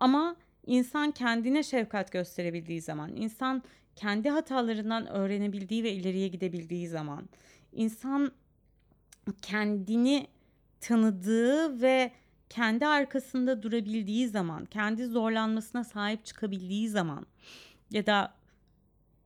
ama 0.00 0.36
insan 0.66 1.10
kendine 1.10 1.62
şefkat 1.62 2.12
gösterebildiği 2.12 2.80
zaman, 2.80 3.16
insan 3.16 3.62
kendi 3.96 4.30
hatalarından 4.30 5.06
öğrenebildiği 5.06 5.84
ve 5.84 5.92
ileriye 5.92 6.28
gidebildiği 6.28 6.88
zaman, 6.88 7.28
insan 7.72 8.32
kendini 9.42 10.26
tanıdığı 10.80 11.82
ve 11.82 12.12
kendi 12.50 12.86
arkasında 12.86 13.62
durabildiği 13.62 14.28
zaman, 14.28 14.64
kendi 14.64 15.06
zorlanmasına 15.06 15.84
sahip 15.84 16.24
çıkabildiği 16.24 16.88
zaman 16.88 17.26
ya 17.90 18.06
da 18.06 18.34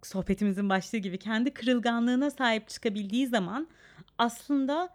sohbetimizin 0.02 0.69
başlığı 0.69 0.99
gibi 0.99 1.19
kendi 1.19 1.55
kırılganlığına 1.55 2.31
sahip 2.31 2.69
çıkabildiği 2.69 3.26
zaman 3.26 3.69
aslında 4.19 4.88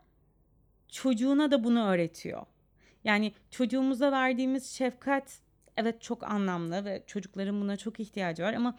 çocuğuna 0.89 1.51
da 1.51 1.63
bunu 1.63 1.86
öğretiyor. 1.88 2.45
Yani 3.03 3.33
çocuğumuza 3.51 4.12
verdiğimiz 4.12 4.69
şefkat 4.69 5.39
evet 5.77 6.01
çok 6.01 6.24
anlamlı 6.24 6.86
ve 6.86 7.03
çocukların 7.07 7.62
buna 7.62 7.77
çok 7.77 8.00
ihtiyacı 8.00 8.43
var 8.43 8.53
ama 8.53 8.77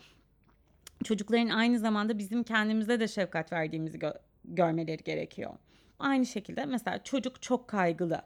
çocukların 1.05 1.49
aynı 1.49 1.79
zamanda 1.79 2.19
bizim 2.19 2.43
kendimize 2.43 3.01
de 3.01 3.09
şefkat 3.09 3.53
verdiğimizi 3.53 3.99
gö- 3.99 4.21
görmeleri 4.45 5.03
gerekiyor. 5.03 5.53
Aynı 5.99 6.27
şekilde 6.27 6.65
mesela 6.65 7.03
çocuk 7.03 7.43
çok 7.43 7.69
kaygılı 7.69 8.23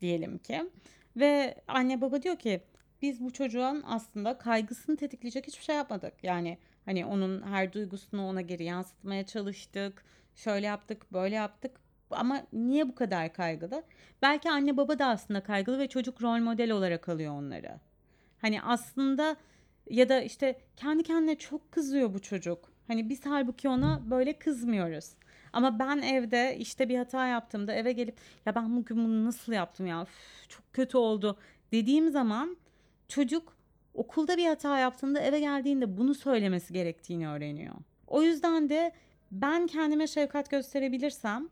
diyelim 0.00 0.38
ki 0.38 0.70
ve 1.16 1.54
anne 1.68 2.00
baba 2.00 2.22
diyor 2.22 2.36
ki 2.36 2.60
biz 3.02 3.20
bu 3.20 3.32
çocuğun 3.32 3.82
aslında 3.86 4.38
kaygısını 4.38 4.96
tetikleyecek 4.96 5.46
hiçbir 5.46 5.64
şey 5.64 5.76
yapmadık. 5.76 6.14
Yani 6.22 6.58
hani 6.84 7.06
onun 7.06 7.42
her 7.42 7.72
duygusunu 7.72 8.26
ona 8.26 8.40
geri 8.40 8.64
yansıtmaya 8.64 9.26
çalıştık. 9.26 10.04
Şöyle 10.34 10.66
yaptık, 10.66 11.12
böyle 11.12 11.34
yaptık. 11.34 11.80
Ama 12.10 12.42
niye 12.52 12.88
bu 12.88 12.94
kadar 12.94 13.32
kaygılı? 13.32 13.82
Belki 14.22 14.50
anne 14.50 14.76
baba 14.76 14.98
da 14.98 15.06
aslında 15.06 15.42
kaygılı 15.42 15.78
ve 15.78 15.88
çocuk 15.88 16.22
rol 16.22 16.38
model 16.38 16.70
olarak 16.70 17.08
alıyor 17.08 17.32
onları. 17.32 17.80
Hani 18.38 18.62
aslında 18.62 19.36
ya 19.90 20.08
da 20.08 20.20
işte 20.20 20.60
kendi 20.76 21.02
kendine 21.02 21.38
çok 21.38 21.72
kızıyor 21.72 22.14
bu 22.14 22.18
çocuk. 22.18 22.72
Hani 22.86 23.08
biz 23.08 23.26
halbuki 23.26 23.68
ona 23.68 24.10
böyle 24.10 24.38
kızmıyoruz. 24.38 25.10
Ama 25.52 25.78
ben 25.78 25.98
evde 25.98 26.56
işte 26.58 26.88
bir 26.88 26.98
hata 26.98 27.26
yaptığımda 27.26 27.72
eve 27.72 27.92
gelip 27.92 28.16
ya 28.46 28.54
ben 28.54 28.76
bugün 28.76 28.96
bunu 28.96 29.24
nasıl 29.24 29.52
yaptım 29.52 29.86
ya 29.86 30.02
Üf, 30.02 30.48
çok 30.48 30.72
kötü 30.72 30.96
oldu 30.96 31.38
dediğim 31.72 32.10
zaman 32.10 32.56
çocuk 33.08 33.56
okulda 34.00 34.36
bir 34.36 34.46
hata 34.46 34.78
yaptığında 34.78 35.20
eve 35.20 35.40
geldiğinde 35.40 35.98
bunu 35.98 36.14
söylemesi 36.14 36.72
gerektiğini 36.72 37.28
öğreniyor. 37.28 37.74
O 38.06 38.22
yüzden 38.22 38.68
de 38.68 38.92
ben 39.30 39.66
kendime 39.66 40.06
şefkat 40.06 40.50
gösterebilirsem 40.50 41.48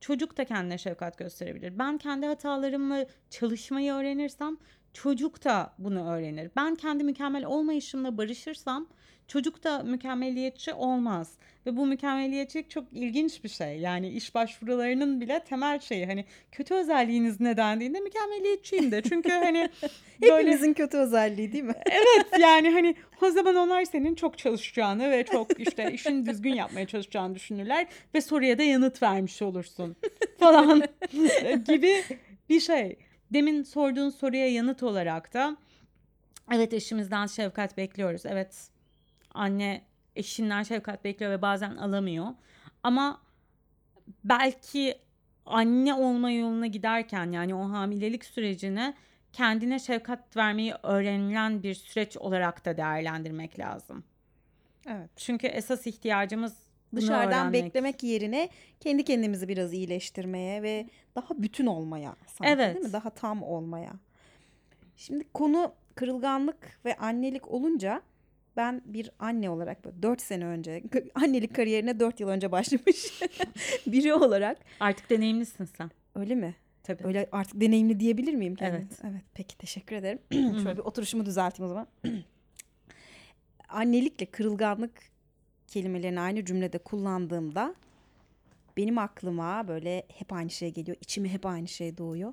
çocuk 0.00 0.36
da 0.36 0.44
kendine 0.44 0.78
şefkat 0.78 1.18
gösterebilir. 1.18 1.78
Ben 1.78 1.98
kendi 1.98 2.26
hatalarımla 2.26 3.06
çalışmayı 3.30 3.92
öğrenirsem 3.92 4.56
çocuk 4.92 5.44
da 5.44 5.72
bunu 5.78 6.10
öğrenir. 6.10 6.50
Ben 6.56 6.74
kendi 6.74 7.04
mükemmel 7.04 7.44
olmayışımla 7.44 8.18
barışırsam 8.18 8.86
çocuk 9.28 9.64
da 9.64 9.82
mükemmeliyetçi 9.82 10.72
olmaz. 10.72 11.32
Ve 11.66 11.76
bu 11.76 11.86
mükemmeliyetçilik 11.86 12.70
çok 12.70 12.84
ilginç 12.92 13.44
bir 13.44 13.48
şey. 13.48 13.78
Yani 13.78 14.08
iş 14.08 14.34
başvurularının 14.34 15.20
bile 15.20 15.40
temel 15.40 15.80
şeyi 15.80 16.06
hani 16.06 16.24
kötü 16.52 16.74
özelliğiniz 16.74 17.40
ne 17.40 17.56
dendiğinde 17.56 18.00
mükemmeliyetçiyim 18.00 18.90
de. 18.90 19.02
Çünkü 19.02 19.30
hani 19.30 19.70
böyle... 20.22 20.36
Hepimizin 20.36 20.72
kötü 20.72 20.96
özelliği 20.96 21.52
değil 21.52 21.64
mi? 21.64 21.74
evet 21.86 22.26
yani 22.40 22.70
hani 22.70 22.94
o 23.22 23.30
zaman 23.30 23.56
onlar 23.56 23.84
senin 23.84 24.14
çok 24.14 24.38
çalışacağını 24.38 25.10
ve 25.10 25.24
çok 25.24 25.60
işte 25.60 25.92
işini 25.92 26.26
düzgün 26.26 26.54
yapmaya 26.54 26.86
çalışacağını 26.86 27.34
düşünürler 27.34 27.86
ve 28.14 28.20
soruya 28.20 28.58
da 28.58 28.62
yanıt 28.62 29.02
vermiş 29.02 29.42
olursun 29.42 29.96
falan 30.38 30.82
gibi 31.66 32.02
bir 32.48 32.60
şey. 32.60 32.96
Demin 33.32 33.62
sorduğun 33.62 34.10
soruya 34.10 34.52
yanıt 34.52 34.82
olarak 34.82 35.34
da 35.34 35.56
evet 36.52 36.72
eşimizden 36.72 37.26
şefkat 37.26 37.76
bekliyoruz. 37.76 38.26
Evet 38.26 38.68
anne 39.34 39.82
eşinden 40.16 40.62
şefkat 40.62 41.04
bekliyor 41.04 41.32
ve 41.32 41.42
bazen 41.42 41.76
alamıyor. 41.76 42.26
Ama 42.82 43.20
belki 44.24 44.98
anne 45.46 45.94
olma 45.94 46.30
yoluna 46.30 46.66
giderken 46.66 47.32
yani 47.32 47.54
o 47.54 47.70
hamilelik 47.70 48.24
sürecini 48.24 48.94
kendine 49.32 49.78
şefkat 49.78 50.36
vermeyi 50.36 50.74
öğrenilen 50.82 51.62
bir 51.62 51.74
süreç 51.74 52.16
olarak 52.16 52.64
da 52.64 52.76
değerlendirmek 52.76 53.58
lazım. 53.58 54.04
Evet. 54.86 55.10
Çünkü 55.16 55.46
esas 55.46 55.86
ihtiyacımız 55.86 56.56
dışarıdan 56.96 57.28
öğrenmek. 57.28 57.64
beklemek 57.64 58.02
yerine 58.02 58.48
kendi 58.80 59.04
kendimizi 59.04 59.48
biraz 59.48 59.72
iyileştirmeye 59.72 60.62
ve 60.62 60.86
daha 61.16 61.42
bütün 61.42 61.66
olmaya 61.66 62.16
sanki 62.26 62.52
evet. 62.52 62.74
değil 62.74 62.86
mi? 62.86 62.92
Daha 62.92 63.10
tam 63.10 63.42
olmaya. 63.42 63.92
Şimdi 64.96 65.24
konu 65.34 65.72
kırılganlık 65.94 66.80
ve 66.84 66.96
annelik 66.96 67.48
olunca 67.48 68.02
ben 68.56 68.82
bir 68.84 69.10
anne 69.18 69.50
olarak 69.50 69.84
böyle 69.84 70.02
4 70.02 70.20
sene 70.20 70.44
önce 70.44 70.82
annelik 71.14 71.54
kariyerine 71.54 72.00
4 72.00 72.20
yıl 72.20 72.28
önce 72.28 72.52
başlamış 72.52 73.20
biri 73.86 74.14
olarak. 74.14 74.58
Artık 74.80 75.10
deneyimlisin 75.10 75.64
sen. 75.64 75.90
Öyle 76.14 76.34
mi? 76.34 76.54
Tabii. 76.82 77.06
Öyle 77.06 77.28
artık 77.32 77.60
deneyimli 77.60 78.00
diyebilir 78.00 78.34
miyim? 78.34 78.54
Kendime? 78.54 78.78
Evet. 78.78 79.00
Evet. 79.04 79.22
Peki 79.34 79.58
teşekkür 79.58 79.96
ederim. 79.96 80.18
Şöyle 80.32 80.76
bir 80.76 80.82
oturuşumu 80.82 81.26
düzelteyim 81.26 81.66
o 81.66 81.68
zaman. 81.68 81.86
Annelikle 83.68 84.26
kırılganlık 84.26 85.11
kelimelerini 85.72 86.20
aynı 86.20 86.44
cümlede 86.44 86.78
kullandığımda 86.78 87.74
benim 88.76 88.98
aklıma 88.98 89.68
böyle 89.68 90.02
hep 90.08 90.32
aynı 90.32 90.50
şey 90.50 90.72
geliyor. 90.72 90.96
İçime 91.00 91.28
hep 91.28 91.46
aynı 91.46 91.68
şey 91.68 91.98
doğuyor. 91.98 92.32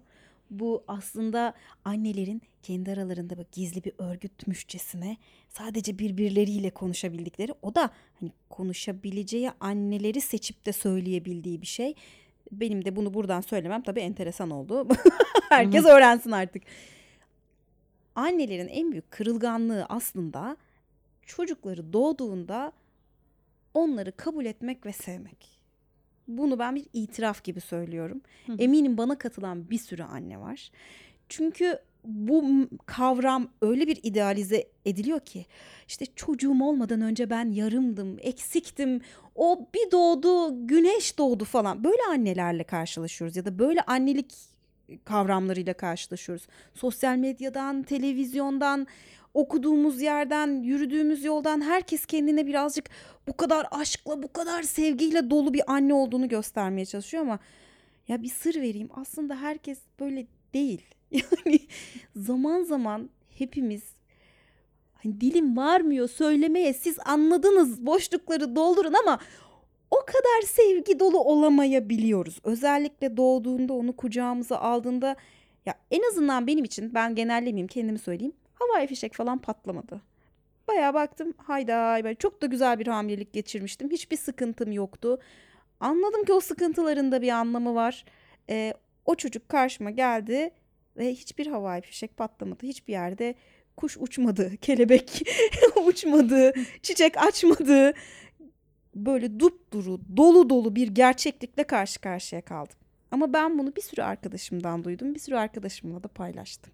Bu 0.49 0.83
aslında 0.87 1.53
annelerin 1.85 2.41
kendi 2.63 2.91
aralarında 2.91 3.37
böyle 3.37 3.47
gizli 3.51 3.83
bir 3.83 3.93
örgütmüşçesine 3.97 5.17
sadece 5.49 5.99
birbirleriyle 5.99 6.69
konuşabildikleri 6.69 7.53
o 7.61 7.75
da 7.75 7.89
hani 8.19 8.31
konuşabileceği 8.49 9.51
anneleri 9.59 10.21
seçip 10.21 10.65
de 10.65 10.73
söyleyebildiği 10.73 11.61
bir 11.61 11.67
şey. 11.67 11.95
Benim 12.51 12.85
de 12.85 12.95
bunu 12.95 13.13
buradan 13.13 13.41
söylemem 13.41 13.81
tabii 13.81 13.99
enteresan 13.99 14.49
oldu. 14.49 14.87
Herkes 15.49 15.85
öğrensin 15.85 16.31
artık. 16.31 16.63
Annelerin 18.15 18.67
en 18.67 18.91
büyük 18.91 19.11
kırılganlığı 19.11 19.85
aslında 19.89 20.57
çocukları 21.25 21.93
doğduğunda 21.93 22.71
onları 23.73 24.11
kabul 24.17 24.45
etmek 24.45 24.85
ve 24.85 24.93
sevmek. 24.93 25.59
Bunu 26.27 26.59
ben 26.59 26.75
bir 26.75 26.85
itiraf 26.93 27.43
gibi 27.43 27.61
söylüyorum. 27.61 28.21
Eminim 28.59 28.97
bana 28.97 29.17
katılan 29.17 29.69
bir 29.69 29.77
sürü 29.77 30.03
anne 30.03 30.39
var. 30.39 30.71
Çünkü 31.29 31.79
bu 32.03 32.67
kavram 32.85 33.49
öyle 33.61 33.87
bir 33.87 33.99
idealize 34.03 34.67
ediliyor 34.85 35.19
ki 35.19 35.45
işte 35.87 36.05
çocuğum 36.15 36.63
olmadan 36.63 37.01
önce 37.01 37.29
ben 37.29 37.51
yarımdım, 37.51 38.17
eksiktim. 38.19 39.01
O 39.35 39.67
bir 39.73 39.91
doğdu, 39.91 40.67
güneş 40.67 41.17
doğdu 41.17 41.45
falan. 41.45 41.83
Böyle 41.83 42.03
annelerle 42.09 42.63
karşılaşıyoruz 42.63 43.35
ya 43.37 43.45
da 43.45 43.59
böyle 43.59 43.81
annelik 43.81 44.33
kavramlarıyla 45.05 45.73
karşılaşıyoruz. 45.73 46.47
Sosyal 46.73 47.17
medyadan, 47.17 47.83
televizyondan, 47.83 48.87
okuduğumuz 49.33 50.01
yerden, 50.01 50.63
yürüdüğümüz 50.63 51.23
yoldan 51.23 51.61
herkes 51.61 52.05
kendine 52.05 52.47
birazcık 52.47 52.89
bu 53.27 53.37
kadar 53.37 53.67
aşkla, 53.71 54.23
bu 54.23 54.33
kadar 54.33 54.63
sevgiyle 54.63 55.29
dolu 55.29 55.53
bir 55.53 55.71
anne 55.71 55.93
olduğunu 55.93 56.27
göstermeye 56.27 56.85
çalışıyor 56.85 57.23
ama 57.23 57.39
ya 58.07 58.21
bir 58.21 58.29
sır 58.29 58.55
vereyim. 58.55 58.89
Aslında 58.95 59.35
herkes 59.35 59.79
böyle 59.99 60.27
değil. 60.53 60.81
Yani 61.11 61.59
zaman 62.15 62.63
zaman 62.63 63.09
hepimiz 63.37 63.83
hani 64.93 65.21
dilim 65.21 65.57
varmıyor 65.57 66.09
söylemeye 66.09 66.73
siz 66.73 66.97
anladınız 67.05 67.85
boşlukları 67.85 68.55
doldurun 68.55 68.93
ama 68.93 69.19
o 69.91 69.95
kadar 69.95 70.41
sevgi 70.45 70.99
dolu 70.99 71.19
olamayabiliyoruz. 71.19 72.39
Özellikle 72.43 73.17
doğduğunda 73.17 73.73
onu 73.73 73.95
kucağımıza 73.95 74.57
aldığında 74.57 75.15
ya 75.65 75.73
en 75.91 76.09
azından 76.11 76.47
benim 76.47 76.63
için 76.63 76.93
ben 76.93 77.15
genellemeyeyim 77.15 77.67
kendimi 77.67 77.99
söyleyeyim. 77.99 78.33
Havai 78.59 78.87
fişek 78.87 79.13
falan 79.13 79.37
patlamadı. 79.37 80.01
Bayağı 80.67 80.93
baktım 80.93 81.33
hayda 81.37 82.01
ben 82.03 82.15
çok 82.15 82.41
da 82.41 82.45
güzel 82.45 82.79
bir 82.79 82.87
hamilelik 82.87 83.33
geçirmiştim. 83.33 83.91
Hiçbir 83.91 84.17
sıkıntım 84.17 84.71
yoktu. 84.71 85.19
Anladım 85.79 86.25
ki 86.25 86.33
o 86.33 86.39
sıkıntıların 86.39 87.11
da 87.11 87.21
bir 87.21 87.29
anlamı 87.29 87.75
var. 87.75 88.05
Ee, 88.49 88.73
o 89.05 89.15
çocuk 89.15 89.49
karşıma 89.49 89.89
geldi 89.89 90.51
ve 90.97 91.11
hiçbir 91.11 91.47
havai 91.47 91.81
fişek 91.81 92.17
patlamadı. 92.17 92.65
Hiçbir 92.65 92.93
yerde 92.93 93.35
kuş 93.77 93.97
uçmadı, 93.99 94.57
kelebek 94.61 95.21
uçmadı, 95.85 96.53
çiçek 96.81 97.17
açmadı. 97.17 97.93
Böyle 98.95 99.39
dupduru, 99.39 99.99
dolu 100.17 100.49
dolu 100.49 100.75
bir 100.75 100.87
gerçeklikle 100.87 101.63
karşı 101.63 102.01
karşıya 102.01 102.41
kaldım. 102.41 102.75
Ama 103.11 103.33
ben 103.33 103.59
bunu 103.59 103.75
bir 103.75 103.81
sürü 103.81 104.01
arkadaşımdan 104.01 104.83
duydum. 104.83 105.15
Bir 105.15 105.19
sürü 105.19 105.35
arkadaşımla 105.35 106.03
da 106.03 106.07
paylaştım. 106.07 106.73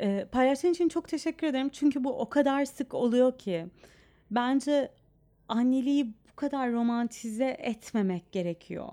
E, 0.00 0.26
paylaştığın 0.32 0.70
için 0.70 0.88
çok 0.88 1.08
teşekkür 1.08 1.46
ederim. 1.46 1.68
Çünkü 1.68 2.04
bu 2.04 2.18
o 2.18 2.28
kadar 2.28 2.64
sık 2.64 2.94
oluyor 2.94 3.38
ki. 3.38 3.66
Bence 4.30 4.90
anneliği 5.48 6.06
bu 6.06 6.36
kadar 6.36 6.72
romantize 6.72 7.56
etmemek 7.58 8.32
gerekiyor. 8.32 8.88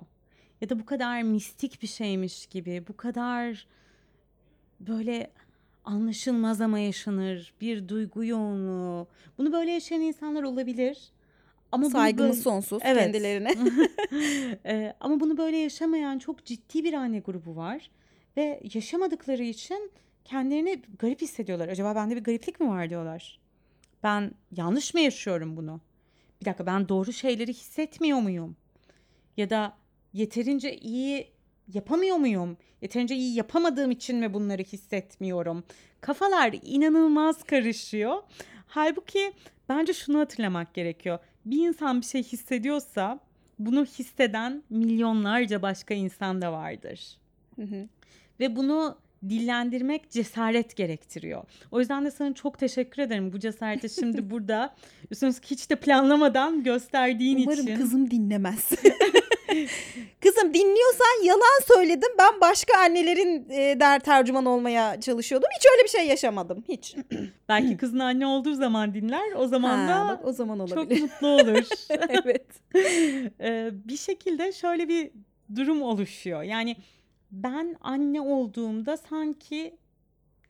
Ya 0.62 0.70
da 0.70 0.80
bu 0.80 0.86
kadar 0.86 1.22
mistik 1.22 1.82
bir 1.82 1.88
şeymiş 1.88 2.46
gibi, 2.46 2.84
bu 2.88 2.98
kadar 2.98 3.68
böyle 4.80 5.32
anlaşılmaz 5.86 6.62
ama 6.62 6.80
yaşanır 6.80 7.54
bir 7.62 7.88
duygu 7.88 8.26
yoğunluğu. 8.26 9.08
Bunu 9.38 9.52
böyle 9.52 9.72
yaşayan 9.72 10.02
insanlar 10.02 10.44
olabilir. 10.44 11.12
Ama 11.72 11.89
Saygımız 11.89 12.32
böyle... 12.32 12.42
sonsuz 12.42 12.82
evet. 12.86 13.04
kendilerine. 13.04 13.56
ee, 14.66 14.94
ama 15.00 15.20
bunu 15.20 15.38
böyle 15.38 15.58
yaşamayan 15.58 16.20
çok 16.20 16.46
ciddi 16.46 16.84
bir 16.84 16.94
anne 16.94 17.20
grubu 17.20 17.56
var. 17.56 17.92
Ve 18.38 18.62
yaşamadıkları 18.74 19.44
için 19.44 19.92
kendilerini 20.26 20.82
garip 21.00 21.22
hissediyorlar. 21.22 21.68
Acaba 21.68 21.96
bende 21.96 22.16
bir 22.16 22.24
gariplik 22.24 22.60
mi 22.60 22.70
var 22.70 22.90
diyorlar. 22.90 23.40
Ben 24.04 24.32
yanlış 24.52 24.94
mı 24.94 25.00
yaşıyorum 25.00 25.58
bunu? 25.58 25.82
Bir 26.42 26.46
dakika 26.46 26.66
ben 26.66 26.90
doğru 26.90 27.14
şeyleri 27.14 27.54
hissetmiyor 27.54 28.20
muyum? 28.20 28.56
Ya 29.38 29.50
da 29.50 29.74
yeterince 30.14 30.78
iyi 30.78 31.32
yapamıyor 31.74 32.18
muyum? 32.18 32.58
Yeterince 32.82 33.16
iyi 33.16 33.36
yapamadığım 33.36 33.92
için 33.92 34.18
mi 34.18 34.34
bunları 34.34 34.62
hissetmiyorum? 34.62 35.64
Kafalar 36.02 36.56
inanılmaz 36.62 37.44
karışıyor. 37.44 38.22
Halbuki 38.68 39.34
bence 39.70 39.94
şunu 39.94 40.20
hatırlamak 40.20 40.74
gerekiyor. 40.74 41.20
Bir 41.46 41.68
insan 41.68 42.02
bir 42.02 42.06
şey 42.06 42.24
hissediyorsa 42.24 43.20
bunu 43.60 43.86
hisseden 43.86 44.64
milyonlarca 44.70 45.62
başka 45.62 45.94
insan 45.94 46.42
da 46.42 46.52
vardır. 46.52 47.18
Hı 47.56 47.62
hı. 47.62 47.88
Ve 48.40 48.56
bunu 48.56 48.98
dillendirmek 49.30 50.12
cesaret 50.12 50.76
gerektiriyor. 50.76 51.44
O 51.72 51.80
yüzden 51.80 52.06
de 52.06 52.12
sana 52.12 52.34
çok 52.34 52.60
teşekkür 52.60 53.02
ederim 53.02 53.34
bu 53.34 53.40
cesareti 53.40 53.90
şimdi 53.90 54.30
burada 54.30 54.76
üstüne 55.12 55.32
hiç 55.46 55.70
de 55.70 55.76
planlamadan 55.76 56.64
gösterdiğin 56.64 57.38
Umarım 57.38 57.54
için. 57.54 57.68
Umarım 57.68 57.84
kızım 57.84 58.12
dinlemez. 58.12 58.70
Kızım 60.22 60.54
dinliyorsan 60.54 61.24
yalan 61.24 61.62
söyledim. 61.68 62.10
Ben 62.20 62.42
başka 62.42 62.78
annelerin 62.78 63.50
e, 63.50 63.80
der 63.80 64.00
tercüman 64.00 64.46
olmaya 64.46 65.02
çalışıyordum. 65.02 65.50
Hiç 65.58 65.66
öyle 65.74 65.84
bir 65.84 65.90
şey 65.90 66.08
yaşamadım. 66.08 66.64
Hiç. 66.70 66.96
Belki 67.50 67.78
kızın 67.78 68.00
anne 68.00 68.28
olduğu 68.28 68.54
zaman 68.54 68.94
dinler. 68.94 69.32
O 69.36 69.48
zaman 69.48 69.78
ha, 69.78 69.88
da 69.88 70.08
bak, 70.10 70.26
o 70.26 70.32
zaman 70.32 70.60
olabilir. 70.60 71.00
çok 71.00 71.02
mutlu 71.02 71.28
olur. 71.28 71.68
evet. 71.90 72.46
Ee, 73.42 73.70
bir 73.74 73.98
şekilde 73.98 74.52
şöyle 74.52 74.88
bir 74.88 75.12
durum 75.56 75.82
oluşuyor. 75.82 76.44
Yani 76.44 76.76
ben 77.34 77.76
anne 77.82 78.22
olduğumda 78.22 78.98
sanki 78.98 79.76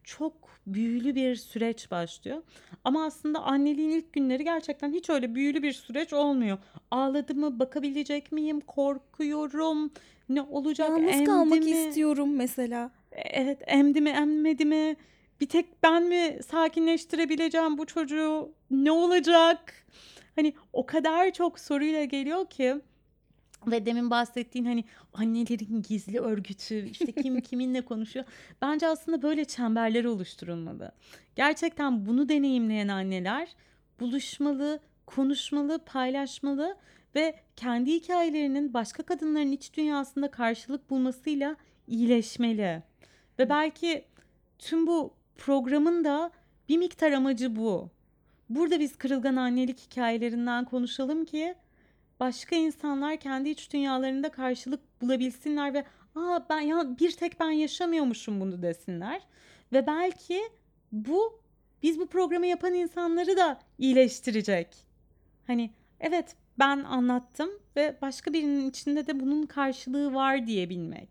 çok 0.04 0.34
büyülü 0.68 1.16
bir 1.16 1.36
süreç 1.36 1.92
başlıyor. 1.92 2.44
Ama 2.84 3.06
aslında 3.06 3.40
anneliğin 3.40 3.90
ilk 3.90 4.14
günleri 4.14 4.44
gerçekten 4.44 4.92
hiç 4.92 5.10
öyle 5.10 5.36
büyülü 5.36 5.64
bir 5.64 5.74
süreç 5.74 6.14
olmuyor. 6.14 6.58
Ağladı 6.92 7.36
mı, 7.36 7.60
bakabilecek 7.60 8.32
miyim, 8.32 8.62
korkuyorum, 8.62 9.92
ne 10.30 10.42
olacak, 10.42 10.90
Yalnız 10.90 11.16
emdi 11.16 11.24
kalmak 11.24 11.60
mi? 11.60 11.70
istiyorum 11.70 12.36
mesela. 12.36 12.92
Evet, 13.12 13.62
emdi 13.68 14.02
mi, 14.02 14.10
emmedi 14.10 14.66
mi? 14.66 14.96
Bir 15.42 15.50
tek 15.50 15.84
ben 15.84 16.04
mi 16.04 16.40
sakinleştirebileceğim 16.48 17.78
bu 17.78 17.86
çocuğu? 17.86 18.52
Ne 18.72 18.92
olacak? 18.92 19.74
Hani 20.36 20.54
o 20.74 20.86
kadar 20.86 21.32
çok 21.32 21.60
soruyla 21.60 22.04
geliyor 22.04 22.50
ki 22.50 22.76
ve 23.72 23.86
demin 23.86 24.10
bahsettiğin 24.10 24.66
hani 24.66 24.84
annelerin 25.14 25.82
gizli 25.82 26.20
örgütü 26.20 26.90
işte 26.90 27.12
kim 27.12 27.42
kiminle 27.42 27.82
konuşuyor. 27.82 28.26
Bence 28.62 28.88
aslında 28.88 29.22
böyle 29.22 29.46
çemberler 29.46 30.06
oluşturulmalı. 30.06 30.92
Gerçekten 31.36 32.06
bunu 32.06 32.30
deneyimleyen 32.30 32.88
anneler 32.88 33.56
buluşmalı, 34.00 34.80
konuşmalı, 35.06 35.80
paylaşmalı 35.86 36.78
ve 37.16 37.36
kendi 37.56 37.94
hikayelerinin 37.94 38.74
başka 38.74 39.04
kadınların 39.04 39.52
iç 39.52 39.74
dünyasında 39.74 40.32
karşılık 40.32 40.90
bulmasıyla 40.90 41.56
iyileşmeli. 41.88 42.84
Ve 43.40 43.50
belki 43.50 44.06
tüm 44.60 44.88
bu 44.88 45.14
programın 45.38 46.04
da 46.04 46.32
bir 46.70 46.78
miktar 46.78 47.12
amacı 47.12 47.56
bu. 47.56 47.90
Burada 48.50 48.80
biz 48.80 48.96
kırılgan 48.96 49.36
annelik 49.36 49.80
hikayelerinden 49.80 50.66
konuşalım 50.66 51.26
ki 51.26 51.56
başka 52.24 52.56
insanlar 52.56 53.18
kendi 53.18 53.50
iç 53.50 53.74
dünyalarında 53.74 54.30
karşılık 54.30 55.02
bulabilsinler 55.02 55.74
ve 55.74 55.86
aa 56.16 56.40
ben 56.50 56.60
ya 56.60 56.98
bir 57.00 57.12
tek 57.12 57.40
ben 57.40 57.52
yaşamıyormuşum 57.52 58.42
bunu 58.42 58.62
desinler. 58.62 59.22
Ve 59.74 59.88
belki 59.88 60.42
bu 60.92 61.40
biz 61.82 62.00
bu 62.00 62.08
programı 62.08 62.46
yapan 62.46 62.74
insanları 62.74 63.38
da 63.38 63.60
iyileştirecek. 63.78 64.68
Hani 65.48 65.72
evet 66.00 66.36
ben 66.60 66.84
anlattım 66.84 67.50
ve 67.76 67.98
başka 68.02 68.34
birinin 68.34 68.70
içinde 68.70 69.08
de 69.08 69.20
bunun 69.20 69.46
karşılığı 69.46 70.14
var 70.14 70.48
diyebilmek. 70.48 71.10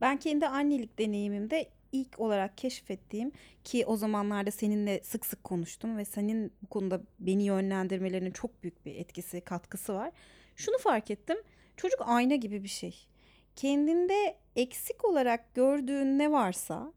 Ben 0.00 0.16
kendi 0.16 0.46
annelik 0.46 0.98
deneyimimde 0.98 1.68
ilk 1.94 2.20
olarak 2.20 2.58
keşfettiğim 2.58 3.32
ki 3.64 3.86
o 3.86 3.96
zamanlarda 3.96 4.50
seninle 4.50 5.00
sık 5.02 5.26
sık 5.26 5.44
konuştum 5.44 5.96
ve 5.96 6.04
senin 6.04 6.52
bu 6.62 6.66
konuda 6.66 7.00
beni 7.18 7.42
yönlendirmelerinin 7.42 8.30
çok 8.30 8.62
büyük 8.62 8.86
bir 8.86 8.94
etkisi, 8.94 9.40
katkısı 9.40 9.94
var. 9.94 10.12
Şunu 10.56 10.78
fark 10.78 11.10
ettim. 11.10 11.36
Çocuk 11.76 12.00
ayna 12.04 12.34
gibi 12.34 12.62
bir 12.62 12.68
şey. 12.68 13.06
Kendinde 13.56 14.36
eksik 14.56 15.04
olarak 15.04 15.54
gördüğün 15.54 16.18
ne 16.18 16.32
varsa 16.32 16.92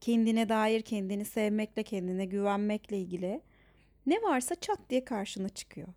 kendine 0.00 0.48
dair 0.48 0.82
kendini 0.82 1.24
sevmekle, 1.24 1.82
kendine 1.82 2.24
güvenmekle 2.24 2.98
ilgili 2.98 3.40
ne 4.06 4.22
varsa 4.22 4.54
çat 4.54 4.78
diye 4.90 5.04
karşına 5.04 5.48
çıkıyor. 5.48 5.88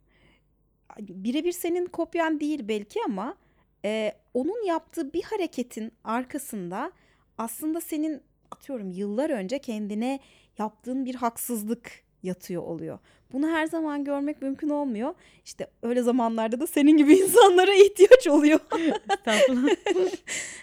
Birebir 0.99 1.51
senin 1.51 1.86
kopyan 1.86 2.39
değil 2.39 2.67
belki 2.67 2.99
ama 3.06 3.38
e, 3.86 4.13
onun 4.34 4.65
yaptığı 4.65 5.13
bir 5.13 5.23
hareketin 5.23 5.91
arkasında 6.04 6.91
aslında 7.38 7.82
senin 7.82 8.21
atıyorum 8.51 8.91
yıllar 8.91 9.29
önce 9.29 9.59
kendine 9.59 10.19
yaptığın 10.57 11.05
bir 11.05 11.15
haksızlık 11.15 11.91
yatıyor 12.23 12.63
oluyor. 12.63 12.99
Bunu 13.33 13.47
her 13.47 13.65
zaman 13.65 14.03
görmek 14.03 14.41
mümkün 14.41 14.69
olmuyor. 14.69 15.13
İşte 15.45 15.67
öyle 15.81 16.01
zamanlarda 16.01 16.59
da 16.59 16.67
senin 16.67 16.97
gibi 16.97 17.13
insanlara 17.17 17.73
ihtiyaç 17.73 18.27
oluyor. 18.27 18.59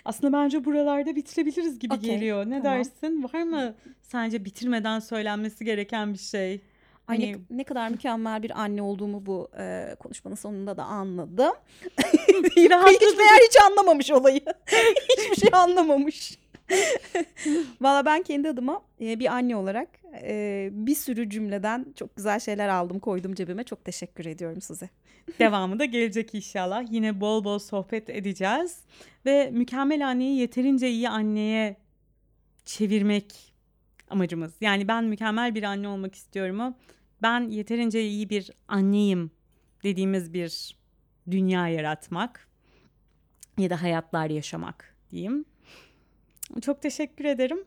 Aslında 0.04 0.32
bence 0.32 0.64
buralarda 0.64 1.16
bitirebiliriz 1.16 1.78
gibi 1.78 1.94
okay, 1.94 2.10
geliyor. 2.10 2.46
Ne 2.46 2.62
tamam. 2.62 2.78
dersin? 2.78 3.22
Var 3.32 3.42
mı 3.42 3.74
sence 4.02 4.44
bitirmeden 4.44 4.98
söylenmesi 4.98 5.64
gereken 5.64 6.12
bir 6.12 6.18
şey? 6.18 6.60
Hani... 7.06 7.32
ne, 7.32 7.36
ne 7.50 7.64
kadar 7.64 7.88
mükemmel 7.88 8.42
bir 8.42 8.60
anne 8.60 8.82
olduğumu 8.82 9.26
bu 9.26 9.48
e, 9.58 9.94
konuşmanın 9.98 10.36
sonunda 10.36 10.76
da 10.76 10.84
anladım. 10.84 11.52
Hiç 12.56 13.16
meğer 13.18 13.40
hiç 13.48 13.56
anlamamış 13.70 14.10
olayı. 14.10 14.40
Hiçbir 15.18 15.36
şey 15.36 15.50
anlamamış. 15.52 16.37
Valla 17.80 18.04
ben 18.04 18.22
kendi 18.22 18.48
adıma 18.48 18.82
e, 19.00 19.18
bir 19.18 19.26
anne 19.26 19.56
olarak 19.56 19.88
e, 20.22 20.68
bir 20.72 20.94
sürü 20.94 21.30
cümleden 21.30 21.86
çok 21.96 22.16
güzel 22.16 22.40
şeyler 22.40 22.68
aldım 22.68 22.98
koydum 22.98 23.34
cebime. 23.34 23.64
Çok 23.64 23.84
teşekkür 23.84 24.26
ediyorum 24.26 24.60
size. 24.60 24.88
Devamı 25.38 25.78
da 25.78 25.84
gelecek 25.84 26.34
inşallah. 26.34 26.84
Yine 26.90 27.20
bol 27.20 27.44
bol 27.44 27.58
sohbet 27.58 28.10
edeceğiz. 28.10 28.80
Ve 29.26 29.50
mükemmel 29.50 30.08
anneyi 30.08 30.40
yeterince 30.40 30.90
iyi 30.90 31.08
anneye 31.08 31.76
çevirmek 32.64 33.54
amacımız. 34.10 34.52
Yani 34.60 34.88
ben 34.88 35.04
mükemmel 35.04 35.54
bir 35.54 35.62
anne 35.62 35.88
olmak 35.88 36.14
istiyorum. 36.14 36.74
Ben 37.22 37.40
yeterince 37.48 38.02
iyi 38.02 38.30
bir 38.30 38.50
anneyim 38.68 39.30
dediğimiz 39.84 40.32
bir 40.32 40.76
dünya 41.30 41.68
yaratmak 41.68 42.48
ya 43.58 43.70
da 43.70 43.82
hayatlar 43.82 44.30
yaşamak 44.30 44.96
diyeyim. 45.10 45.44
Çok 46.62 46.82
teşekkür 46.82 47.24
ederim. 47.24 47.64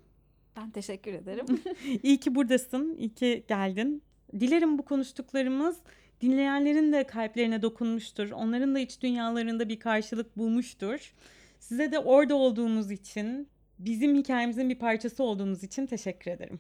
Ben 0.58 0.72
teşekkür 0.72 1.14
ederim. 1.14 1.46
İyi 2.04 2.20
ki 2.20 2.36
buradasın, 2.36 2.96
iyi 2.98 3.14
ki 3.14 3.44
geldin. 3.48 4.04
Dilerim 4.40 4.78
bu 4.78 4.86
konuştuklarımız 4.86 5.78
dinleyenlerin 6.22 6.94
de 6.94 7.04
kalplerine 7.04 7.62
dokunmuştur. 7.62 8.32
Onların 8.32 8.76
da 8.76 8.80
iç 8.80 9.02
dünyalarında 9.02 9.70
bir 9.70 9.80
karşılık 9.80 10.38
bulmuştur. 10.38 11.14
Size 11.60 11.92
de 11.92 12.00
orada 12.00 12.36
olduğunuz 12.36 12.92
için, 12.92 13.48
bizim 13.80 14.16
hikayemizin 14.16 14.70
bir 14.70 14.80
parçası 14.80 15.24
olduğunuz 15.24 15.64
için 15.64 15.86
teşekkür 15.86 16.32
ederim. 16.32 16.60